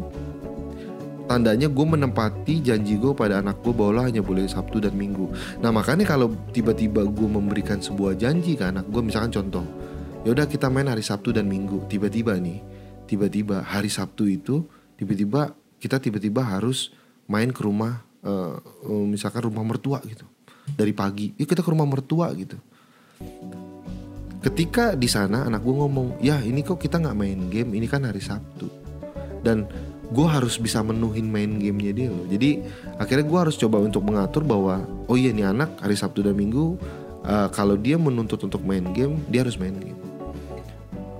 tandanya 1.25 1.73
gue 1.73 1.87
menempati 1.87 2.61
janji 2.61 3.01
gue 3.01 3.17
pada 3.17 3.41
anak 3.41 3.65
gue 3.65 3.73
bahwa 3.73 4.05
hanya 4.05 4.21
boleh 4.21 4.45
Sabtu 4.45 4.81
dan 4.81 4.93
Minggu. 4.97 5.33
Nah 5.65 5.73
makanya 5.73 6.05
kalau 6.05 6.33
tiba-tiba 6.53 7.05
gue 7.05 7.29
memberikan 7.29 7.81
sebuah 7.81 8.17
janji 8.21 8.57
ke 8.57 8.65
anak 8.69 8.89
gue, 8.93 9.01
misalkan 9.01 9.33
contoh, 9.33 9.65
yaudah 10.29 10.45
kita 10.45 10.69
main 10.69 10.89
hari 10.89 11.01
Sabtu 11.01 11.33
dan 11.33 11.49
Minggu. 11.49 11.89
Tiba-tiba 11.89 12.37
nih, 12.37 12.61
tiba-tiba 13.09 13.65
hari 13.65 13.89
Sabtu 13.89 14.29
itu, 14.29 14.69
tiba-tiba 15.01 15.57
kita 15.81 16.01
tiba-tiba 16.01 16.45
harus 16.45 16.93
main 17.29 17.49
ke 17.49 17.61
rumah, 17.65 18.05
uh, 18.25 18.61
misalkan 19.09 19.49
rumah 19.49 19.65
mertua 19.65 20.05
gitu. 20.05 20.29
Dari 20.65 20.93
pagi, 20.97 21.33
yuk 21.37 21.49
kita 21.49 21.61
ke 21.61 21.71
rumah 21.73 21.89
mertua 21.89 22.33
gitu. 22.37 22.57
Ketika 24.45 24.93
di 24.93 25.09
sana 25.09 25.49
anak 25.49 25.65
gue 25.65 25.73
ngomong, 25.73 26.21
ya 26.21 26.37
ini 26.45 26.61
kok 26.61 26.77
kita 26.77 27.01
nggak 27.01 27.17
main 27.17 27.49
game, 27.49 27.73
ini 27.81 27.89
kan 27.89 28.05
hari 28.05 28.21
Sabtu. 28.21 28.69
Dan 29.41 29.65
gue 30.11 30.27
harus 30.29 30.61
bisa 30.61 30.85
menuhin 30.85 31.31
main 31.31 31.49
gamenya 31.57 31.93
dia 31.93 32.09
loh. 32.13 32.27
Jadi 32.29 32.61
akhirnya 33.01 33.25
gue 33.25 33.39
harus 33.39 33.57
coba 33.57 33.81
untuk 33.81 34.05
mengatur 34.05 34.45
bahwa 34.45 34.85
oh 35.09 35.17
iya 35.17 35.33
nih 35.33 35.49
anak 35.49 35.81
hari 35.81 35.97
Sabtu 35.97 36.21
dan 36.21 36.37
Minggu 36.37 36.77
uh, 37.25 37.49
kalau 37.49 37.79
dia 37.79 37.97
menuntut 37.97 38.41
untuk 38.45 38.61
main 38.65 38.85
game 38.93 39.21
dia 39.33 39.47
harus 39.47 39.57
main 39.57 39.75
game. 39.77 39.97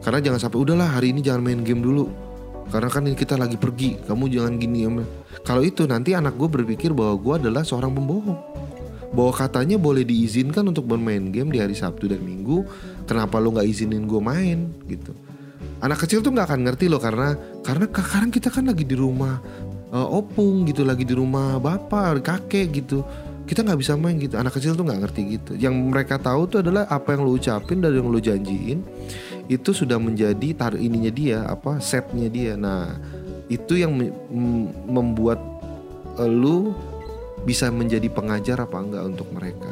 Karena 0.05 0.21
jangan 0.21 0.41
sampai 0.49 0.59
udahlah 0.61 0.89
hari 1.01 1.17
ini 1.17 1.25
jangan 1.25 1.41
main 1.41 1.65
game 1.65 1.81
dulu. 1.81 2.13
Karena 2.69 2.89
kan 2.89 3.05
ini 3.05 3.17
kita 3.17 3.37
lagi 3.37 3.61
pergi 3.61 4.01
kamu 4.09 4.25
jangan 4.33 4.57
gini 4.57 4.89
ya 4.89 4.91
kalau 5.45 5.61
itu 5.61 5.85
nanti 5.85 6.17
anak 6.17 6.41
gue 6.41 6.49
berpikir 6.49 6.97
bahwa 6.97 7.21
gue 7.21 7.35
adalah 7.45 7.61
seorang 7.61 7.93
pembohong. 7.93 8.41
Bahwa 9.15 9.31
katanya 9.31 9.79
boleh 9.79 10.03
diizinkan 10.03 10.67
untuk 10.67 10.91
bermain 10.91 11.31
game 11.31 11.53
di 11.55 11.63
hari 11.63 11.77
Sabtu 11.77 12.11
dan 12.11 12.25
Minggu 12.25 12.67
kenapa 13.05 13.39
lo 13.39 13.53
nggak 13.55 13.69
izinin 13.69 14.09
gue 14.09 14.19
main 14.19 14.73
gitu 14.89 15.15
anak 15.85 16.07
kecil 16.07 16.25
tuh 16.25 16.33
nggak 16.33 16.49
akan 16.49 16.61
ngerti 16.65 16.89
loh 16.89 17.01
karena 17.03 17.37
karena 17.61 17.87
sekarang 17.91 18.31
kita 18.33 18.49
kan 18.49 18.65
lagi 18.65 18.85
di 18.89 18.97
rumah 18.97 19.41
uh, 19.93 20.09
opung 20.09 20.65
gitu 20.65 20.83
lagi 20.83 21.05
di 21.07 21.15
rumah 21.15 21.61
bapak 21.63 22.25
kakek 22.25 22.85
gitu. 22.85 23.05
Kita 23.45 23.61
nggak 23.61 23.77
bisa 23.77 23.93
main 24.01 24.17
gitu. 24.17 24.41
Anak 24.41 24.57
kecil 24.57 24.73
tuh 24.73 24.89
nggak 24.89 25.01
ngerti 25.05 25.23
gitu. 25.37 25.53
Yang 25.61 25.75
mereka 25.77 26.17
tahu 26.17 26.49
tuh 26.49 26.65
adalah 26.65 26.89
apa 26.89 27.13
yang 27.13 27.29
lo 27.29 27.37
ucapin 27.37 27.85
dan 27.85 27.93
yang 27.93 28.09
lo 28.09 28.17
janjiin 28.17 28.81
itu 29.45 29.71
sudah 29.77 30.01
menjadi 30.01 30.57
tar 30.57 30.73
ininya 30.81 31.13
dia 31.13 31.45
apa 31.45 31.77
setnya 31.77 32.33
dia. 32.33 32.57
Nah 32.57 32.97
itu 33.53 33.77
yang 33.77 33.93
membuat 34.89 35.37
lu 36.25 36.73
bisa 37.45 37.69
menjadi 37.69 38.09
pengajar 38.09 38.65
apa 38.65 38.81
enggak 38.81 39.05
untuk 39.05 39.29
mereka. 39.37 39.69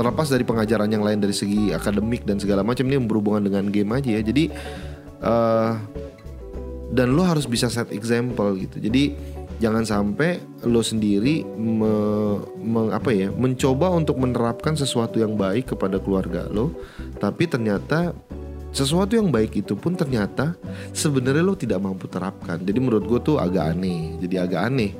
Terlepas 0.00 0.32
dari 0.32 0.48
pengajaran 0.48 0.88
yang 0.88 1.04
lain 1.04 1.20
dari 1.20 1.36
segi 1.36 1.76
akademik 1.76 2.24
dan 2.24 2.40
segala 2.40 2.64
macam 2.64 2.88
ini 2.88 2.96
berhubungan 3.04 3.44
dengan 3.44 3.68
game 3.68 3.92
aja 3.92 4.16
ya. 4.16 4.22
Jadi 4.24 4.48
uh, 5.24 5.76
dan 6.90 7.14
lo 7.14 7.22
harus 7.22 7.46
bisa 7.46 7.70
set 7.70 7.94
example 7.94 8.50
gitu. 8.58 8.82
Jadi 8.82 9.14
jangan 9.60 9.84
sampai 9.84 10.40
lo 10.64 10.80
sendiri 10.80 11.44
me, 11.44 11.92
me, 12.56 12.80
apa 12.90 13.12
ya 13.12 13.28
mencoba 13.28 13.92
untuk 13.92 14.16
menerapkan 14.16 14.72
sesuatu 14.72 15.20
yang 15.20 15.36
baik 15.36 15.76
kepada 15.76 16.00
keluarga 16.00 16.48
lo 16.48 16.72
tapi 17.20 17.44
ternyata 17.44 18.16
sesuatu 18.72 19.20
yang 19.20 19.28
baik 19.28 19.60
itu 19.60 19.76
pun 19.76 19.92
ternyata 19.98 20.56
sebenarnya 20.94 21.42
lo 21.42 21.58
tidak 21.58 21.82
mampu 21.82 22.06
terapkan. 22.06 22.62
Jadi 22.62 22.78
menurut 22.78 23.04
gue 23.04 23.20
tuh 23.20 23.36
agak 23.36 23.76
aneh 23.76 24.16
jadi 24.22 24.48
agak 24.48 24.62
aneh. 24.72 24.92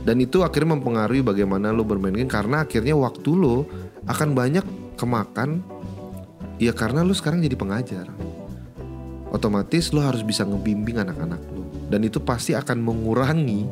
Dan 0.00 0.16
itu 0.16 0.40
akhirnya 0.40 0.80
mempengaruhi 0.80 1.20
bagaimana 1.20 1.76
lo 1.76 1.84
bermain 1.84 2.16
game 2.16 2.30
karena 2.30 2.64
akhirnya 2.64 2.96
waktu 2.96 3.30
lo 3.36 3.68
akan 4.08 4.32
banyak 4.32 4.64
kemakan 4.96 5.60
ya 6.56 6.72
karena 6.72 7.04
lo 7.04 7.12
sekarang 7.12 7.44
jadi 7.44 7.56
pengajar 7.58 8.06
otomatis 9.30 9.94
lo 9.94 10.02
harus 10.02 10.22
bisa 10.26 10.46
ngebimbing 10.46 11.00
anak-anak 11.02 11.42
lo. 11.54 11.64
Dan 11.90 12.06
itu 12.06 12.22
pasti 12.22 12.54
akan 12.54 12.78
mengurangi 12.78 13.66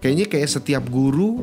kayaknya 0.00 0.28
kayak 0.28 0.48
setiap 0.48 0.84
guru 0.88 1.40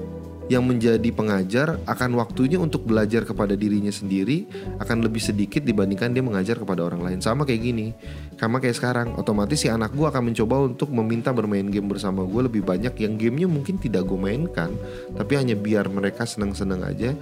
yang 0.52 0.68
menjadi 0.68 1.10
pengajar 1.16 1.80
akan 1.88 2.20
waktunya 2.20 2.60
untuk 2.60 2.84
belajar 2.84 3.24
kepada 3.24 3.56
dirinya 3.56 3.88
sendiri 3.88 4.44
akan 4.84 5.00
lebih 5.08 5.24
sedikit 5.24 5.64
dibandingkan 5.64 6.12
dia 6.12 6.20
mengajar 6.20 6.60
kepada 6.60 6.84
orang 6.84 7.08
lain. 7.08 7.20
Sama 7.24 7.48
kayak 7.48 7.62
gini 7.64 7.96
sama 8.36 8.60
kayak 8.60 8.76
sekarang 8.76 9.08
otomatis 9.16 9.64
si 9.64 9.72
anak 9.72 9.96
gue 9.96 10.04
akan 10.04 10.34
mencoba 10.34 10.68
untuk 10.68 10.92
meminta 10.92 11.32
bermain 11.32 11.64
game 11.64 11.88
bersama 11.88 12.28
gue 12.28 12.52
lebih 12.52 12.68
banyak 12.68 12.92
yang 13.00 13.16
gamenya 13.16 13.48
mungkin 13.48 13.80
tidak 13.80 14.04
gue 14.04 14.20
mainkan 14.20 14.76
tapi 15.16 15.40
hanya 15.40 15.56
biar 15.56 15.88
mereka 15.88 16.28
seneng-seneng 16.28 16.84
aja. 16.84 17.16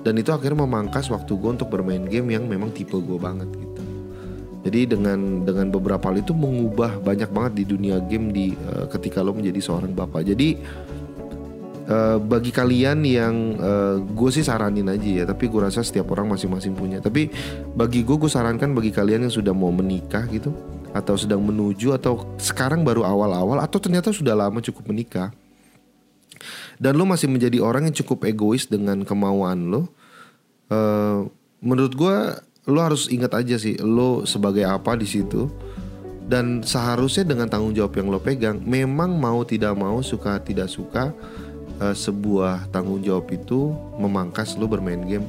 Dan 0.00 0.16
itu 0.16 0.32
akhirnya 0.32 0.64
memangkas 0.64 1.12
waktu 1.12 1.32
gue 1.36 1.50
untuk 1.60 1.68
bermain 1.68 2.04
game 2.08 2.32
yang 2.32 2.48
memang 2.48 2.72
tipe 2.72 2.96
gue 2.96 3.18
banget 3.20 3.48
gitu 3.52 3.69
jadi 4.60 4.92
dengan 4.92 5.44
dengan 5.48 5.72
beberapa 5.72 6.12
hal 6.12 6.20
itu 6.20 6.36
mengubah 6.36 7.00
banyak 7.00 7.32
banget 7.32 7.52
di 7.60 7.64
dunia 7.64 7.96
game 8.04 8.28
di 8.28 8.52
uh, 8.52 8.84
ketika 8.92 9.24
lo 9.24 9.32
menjadi 9.32 9.56
seorang 9.56 9.96
bapak. 9.96 10.28
Jadi 10.28 10.60
uh, 11.88 12.20
bagi 12.20 12.52
kalian 12.52 13.00
yang 13.00 13.34
uh, 13.56 13.96
gue 14.04 14.30
sih 14.30 14.44
saranin 14.44 14.92
aja 14.92 15.08
ya, 15.08 15.24
tapi 15.24 15.48
gue 15.48 15.60
rasa 15.64 15.80
setiap 15.80 16.12
orang 16.12 16.36
masing-masing 16.36 16.76
punya. 16.76 17.00
Tapi 17.00 17.32
bagi 17.72 18.04
gue 18.04 18.16
gue 18.20 18.28
sarankan 18.28 18.76
bagi 18.76 18.92
kalian 18.92 19.24
yang 19.24 19.32
sudah 19.32 19.56
mau 19.56 19.72
menikah 19.72 20.28
gitu 20.28 20.52
atau 20.92 21.16
sedang 21.16 21.40
menuju 21.40 21.96
atau 21.96 22.36
sekarang 22.36 22.84
baru 22.84 23.06
awal-awal 23.06 23.62
atau 23.64 23.78
ternyata 23.78 24.10
sudah 24.10 24.34
lama 24.34 24.58
cukup 24.58 24.90
menikah 24.90 25.30
dan 26.82 26.98
lo 26.98 27.06
masih 27.06 27.30
menjadi 27.30 27.60
orang 27.62 27.88
yang 27.88 27.96
cukup 27.96 28.28
egois 28.28 28.68
dengan 28.68 29.04
kemauan 29.04 29.72
lo. 29.72 29.88
Uh, 30.70 31.28
menurut 31.60 31.92
gue 31.92 32.16
lo 32.68 32.80
harus 32.84 33.08
ingat 33.08 33.32
aja 33.36 33.56
sih 33.56 33.78
lo 33.80 34.28
sebagai 34.28 34.66
apa 34.68 34.98
di 34.98 35.08
situ. 35.08 35.48
Dan 36.30 36.62
seharusnya 36.62 37.26
dengan 37.26 37.50
tanggung 37.50 37.74
jawab 37.74 37.98
yang 37.98 38.06
lo 38.06 38.22
pegang 38.22 38.62
memang 38.62 39.18
mau 39.18 39.42
tidak 39.42 39.74
mau 39.74 39.98
suka 39.98 40.38
tidak 40.38 40.70
suka 40.70 41.10
uh, 41.82 41.90
sebuah 41.90 42.70
tanggung 42.70 43.02
jawab 43.02 43.26
itu 43.34 43.74
memangkas 43.98 44.54
lo 44.54 44.70
bermain 44.70 45.02
game 45.02 45.26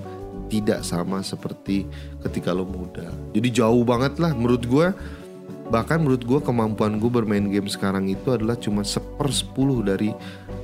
tidak 0.54 0.86
sama 0.86 1.26
seperti 1.26 1.90
ketika 2.22 2.54
lo 2.54 2.70
muda. 2.70 3.10
Jadi 3.34 3.50
jauh 3.50 3.82
banget 3.82 4.22
lah 4.22 4.30
menurut 4.38 4.62
gue 4.70 4.94
bahkan 5.74 5.98
menurut 6.04 6.22
gue 6.22 6.40
kemampuan 6.44 7.02
gue 7.02 7.10
bermain 7.10 7.50
game 7.50 7.66
sekarang 7.66 8.06
itu 8.12 8.36
adalah 8.36 8.60
cuma 8.60 8.86
seper 8.86 9.32
sepuluh 9.32 9.82
dari 9.82 10.14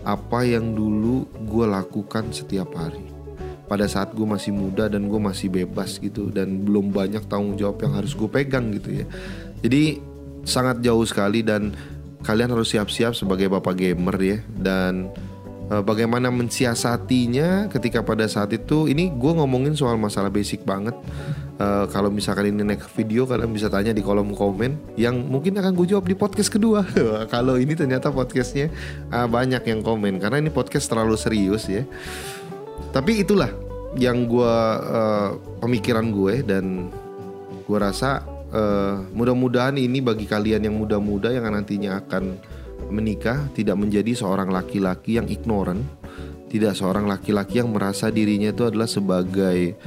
apa 0.06 0.44
yang 0.44 0.76
dulu 0.76 1.26
gue 1.48 1.66
lakukan 1.66 2.30
setiap 2.30 2.76
hari 2.76 3.17
pada 3.68 3.86
saat 3.86 4.16
gue 4.16 4.24
masih 4.24 4.56
muda 4.56 4.88
dan 4.88 5.12
gue 5.12 5.20
masih 5.20 5.52
bebas 5.52 6.00
gitu 6.00 6.32
dan 6.32 6.64
belum 6.64 6.96
banyak 6.96 7.28
tanggung 7.28 7.60
jawab 7.60 7.84
yang 7.84 7.94
harus 8.00 8.16
gue 8.16 8.30
pegang 8.32 8.72
gitu 8.80 9.04
ya. 9.04 9.06
Jadi 9.60 10.00
sangat 10.48 10.80
jauh 10.80 11.04
sekali 11.04 11.44
dan 11.44 11.76
kalian 12.24 12.56
harus 12.56 12.72
siap-siap 12.72 13.12
sebagai 13.12 13.52
bapak 13.52 13.76
gamer 13.76 14.16
ya. 14.24 14.38
Dan 14.48 15.12
uh, 15.68 15.84
bagaimana 15.84 16.32
mensiasatinya 16.32 17.68
ketika 17.68 18.00
pada 18.02 18.24
saat 18.32 18.56
itu 18.56 18.88
ini 18.88 19.12
gue 19.12 19.32
ngomongin 19.36 19.76
soal 19.76 20.00
masalah 20.00 20.32
basic 20.32 20.64
banget. 20.64 20.96
Uh, 21.58 21.90
kalau 21.90 22.14
misalkan 22.14 22.54
ini 22.54 22.62
naik 22.62 22.86
video 22.94 23.26
kalian 23.26 23.50
bisa 23.50 23.66
tanya 23.66 23.90
di 23.90 24.06
kolom 24.06 24.30
komen 24.38 24.78
yang 24.94 25.18
mungkin 25.26 25.58
akan 25.58 25.74
gue 25.74 25.90
jawab 25.90 26.06
di 26.06 26.14
podcast 26.14 26.54
kedua. 26.54 26.86
Kalau 27.34 27.58
ini 27.58 27.74
ternyata 27.74 28.14
podcastnya 28.14 28.70
uh, 29.10 29.26
banyak 29.26 29.66
yang 29.66 29.82
komen 29.82 30.22
karena 30.22 30.38
ini 30.38 30.54
podcast 30.54 30.86
terlalu 30.86 31.18
serius 31.18 31.66
ya 31.66 31.82
tapi 32.98 33.22
itulah 33.22 33.54
yang 33.94 34.26
gue 34.26 34.56
uh, 34.90 35.38
pemikiran 35.62 36.10
gue 36.10 36.42
dan 36.42 36.90
gue 37.70 37.78
rasa 37.78 38.26
uh, 38.50 39.06
mudah-mudahan 39.14 39.78
ini 39.78 40.02
bagi 40.02 40.26
kalian 40.26 40.66
yang 40.66 40.82
muda-muda 40.82 41.30
yang 41.30 41.46
nantinya 41.46 42.02
akan 42.02 42.42
menikah 42.90 43.54
tidak 43.54 43.78
menjadi 43.78 44.18
seorang 44.18 44.50
laki-laki 44.50 45.22
yang 45.22 45.30
ignoran 45.30 45.86
tidak 46.50 46.74
seorang 46.74 47.06
laki-laki 47.06 47.62
yang 47.62 47.70
merasa 47.70 48.10
dirinya 48.10 48.50
itu 48.50 48.66
adalah 48.66 48.90
sebagai 48.90 49.78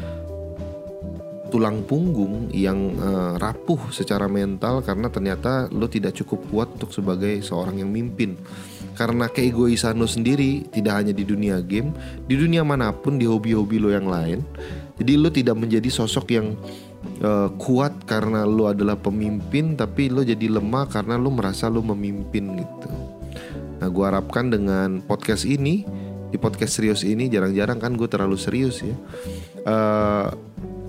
tulang 1.50 1.82
punggung 1.82 2.46
yang 2.54 2.94
uh, 2.94 3.34
rapuh 3.42 3.90
secara 3.90 4.30
mental 4.30 4.86
karena 4.86 5.10
ternyata 5.10 5.66
lo 5.74 5.90
tidak 5.90 6.14
cukup 6.14 6.46
kuat 6.46 6.68
untuk 6.78 6.94
sebagai 6.94 7.42
seorang 7.42 7.82
yang 7.82 7.90
mimpin 7.90 8.38
karena 8.94 9.30
keegoisan 9.30 9.96
lo 9.96 10.06
sendiri 10.06 10.66
tidak 10.70 11.02
hanya 11.02 11.12
di 11.16 11.24
dunia 11.24 11.62
game, 11.64 11.94
di 12.26 12.34
dunia 12.36 12.66
mana 12.66 12.92
pun 12.92 13.16
di 13.16 13.24
hobi-hobi 13.24 13.76
lo 13.80 13.88
yang 13.90 14.08
lain. 14.08 14.42
Jadi 15.00 15.12
lo 15.16 15.32
tidak 15.32 15.56
menjadi 15.56 15.88
sosok 15.88 16.26
yang 16.36 16.52
uh, 17.24 17.48
kuat 17.56 18.04
karena 18.04 18.44
lo 18.44 18.68
adalah 18.68 19.00
pemimpin, 19.00 19.74
tapi 19.78 20.12
lo 20.12 20.20
jadi 20.20 20.52
lemah 20.52 20.90
karena 20.92 21.16
lo 21.16 21.32
merasa 21.32 21.72
lo 21.72 21.80
memimpin 21.80 22.60
gitu. 22.60 22.90
Nah, 23.80 23.88
gue 23.88 24.04
harapkan 24.04 24.52
dengan 24.52 25.00
podcast 25.00 25.48
ini 25.48 25.88
di 26.30 26.38
podcast 26.38 26.78
serius 26.78 27.02
ini 27.02 27.26
jarang-jarang 27.26 27.80
kan 27.80 27.96
gue 27.96 28.06
terlalu 28.06 28.36
serius 28.36 28.84
ya. 28.84 28.94
Uh, 29.64 30.28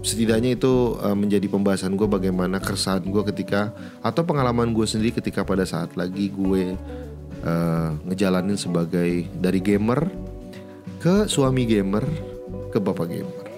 setidaknya 0.02 0.58
itu 0.58 0.98
uh, 0.98 1.14
menjadi 1.14 1.46
pembahasan 1.46 1.94
gue 1.94 2.10
bagaimana 2.10 2.58
keresahan 2.58 3.06
gue 3.06 3.24
ketika 3.34 3.72
atau 4.02 4.26
pengalaman 4.26 4.74
gue 4.74 4.86
sendiri 4.86 5.14
ketika 5.14 5.46
pada 5.46 5.64
saat 5.64 5.94
lagi 5.94 6.34
gue 6.34 6.74
uh, 7.46 7.98
ngejalanin 8.08 8.58
sebagai 8.58 9.28
dari 9.38 9.60
gamer 9.62 10.10
ke 11.02 11.26
suami 11.26 11.66
gamer 11.66 12.06
ke 12.70 12.78
bapak 12.78 13.08
gamer. 13.10 13.52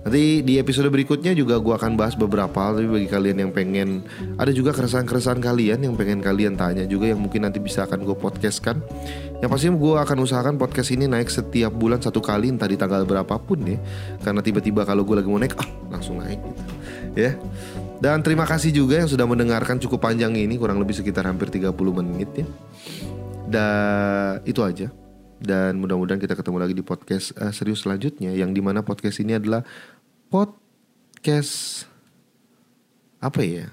Nanti 0.00 0.40
di 0.40 0.56
episode 0.56 0.88
berikutnya 0.88 1.36
juga 1.36 1.60
gue 1.60 1.74
akan 1.76 1.92
bahas 1.92 2.16
beberapa 2.16 2.56
hal 2.56 2.80
Tapi 2.80 2.88
bagi 2.88 3.08
kalian 3.08 3.36
yang 3.44 3.52
pengen 3.52 4.00
Ada 4.40 4.48
juga 4.56 4.72
keresahan-keresahan 4.72 5.44
kalian 5.44 5.84
yang 5.84 5.92
pengen 5.92 6.24
kalian 6.24 6.56
tanya 6.56 6.88
juga 6.88 7.12
Yang 7.12 7.20
mungkin 7.20 7.44
nanti 7.44 7.60
bisa 7.60 7.84
akan 7.84 8.08
gue 8.08 8.16
podcastkan. 8.16 8.80
Yang 9.44 9.50
pasti 9.52 9.66
gue 9.68 9.94
akan 10.00 10.16
usahakan 10.24 10.54
podcast 10.56 10.96
ini 10.96 11.04
naik 11.04 11.28
setiap 11.28 11.76
bulan 11.76 12.00
satu 12.00 12.24
kali 12.24 12.48
Entah 12.48 12.64
di 12.64 12.80
tanggal 12.80 13.04
berapapun 13.04 13.60
ya. 13.60 13.78
Karena 14.24 14.40
tiba-tiba 14.40 14.88
kalau 14.88 15.04
gue 15.04 15.20
lagi 15.20 15.28
mau 15.28 15.36
naik 15.36 15.60
Ah 15.60 15.68
langsung 15.92 16.16
naik 16.16 16.40
gitu 16.40 16.62
Ya. 17.10 17.36
Dan 18.00 18.24
terima 18.24 18.48
kasih 18.48 18.72
juga 18.72 18.96
yang 19.04 19.10
sudah 19.10 19.28
mendengarkan 19.28 19.76
cukup 19.76 20.00
panjang 20.08 20.32
ini 20.32 20.56
Kurang 20.56 20.80
lebih 20.80 20.96
sekitar 20.96 21.28
hampir 21.28 21.52
30 21.52 21.76
menit 21.76 22.30
ya 22.32 22.46
Dan 23.50 24.46
itu 24.46 24.62
aja. 24.62 24.86
Dan 25.40 25.82
mudah-mudahan 25.82 26.22
kita 26.22 26.38
ketemu 26.38 26.56
lagi 26.62 26.74
di 26.76 26.84
podcast 26.84 27.34
uh, 27.40 27.50
serius 27.50 27.82
selanjutnya 27.82 28.30
yang 28.30 28.54
di 28.54 28.62
mana 28.62 28.84
podcast 28.86 29.18
ini 29.18 29.34
adalah 29.34 29.66
podcast 30.30 31.84
apa 33.20 33.40
ya 33.42 33.66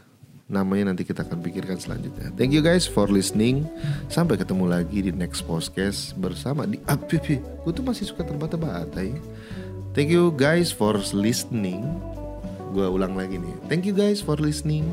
namanya 0.48 0.96
nanti 0.96 1.04
kita 1.04 1.28
akan 1.28 1.44
pikirkan 1.44 1.76
selanjutnya. 1.76 2.32
Thank 2.40 2.56
you 2.56 2.64
guys 2.64 2.88
for 2.88 3.12
listening. 3.12 3.68
Sampai 4.08 4.40
ketemu 4.40 4.72
lagi 4.72 5.04
di 5.04 5.12
next 5.12 5.44
podcast 5.44 6.16
bersama 6.16 6.64
di 6.64 6.80
api 6.88 7.20
ah, 7.20 7.40
gue 7.68 7.72
tuh 7.76 7.84
masih 7.84 8.08
suka 8.08 8.24
terbata-bata 8.24 9.04
ya 9.04 9.20
thank 9.98 10.14
you 10.14 10.30
guys 10.38 10.70
for 10.70 10.96
listening. 11.12 11.84
Gue 12.72 12.86
ulang 12.86 13.18
lagi 13.18 13.42
nih. 13.42 13.56
Thank 13.66 13.90
you 13.90 13.98
guys 13.98 14.22
for 14.22 14.38
listening. 14.38 14.88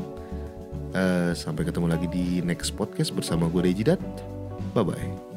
Uh, 0.97 1.31
sampai 1.37 1.69
ketemu 1.69 1.87
lagi 1.93 2.07
di 2.09 2.41
next 2.41 2.73
podcast 2.73 3.13
bersama 3.13 3.45
gue 3.51 3.69
Rejidat 3.69 4.01
bye 4.75 4.83
bye 4.83 5.34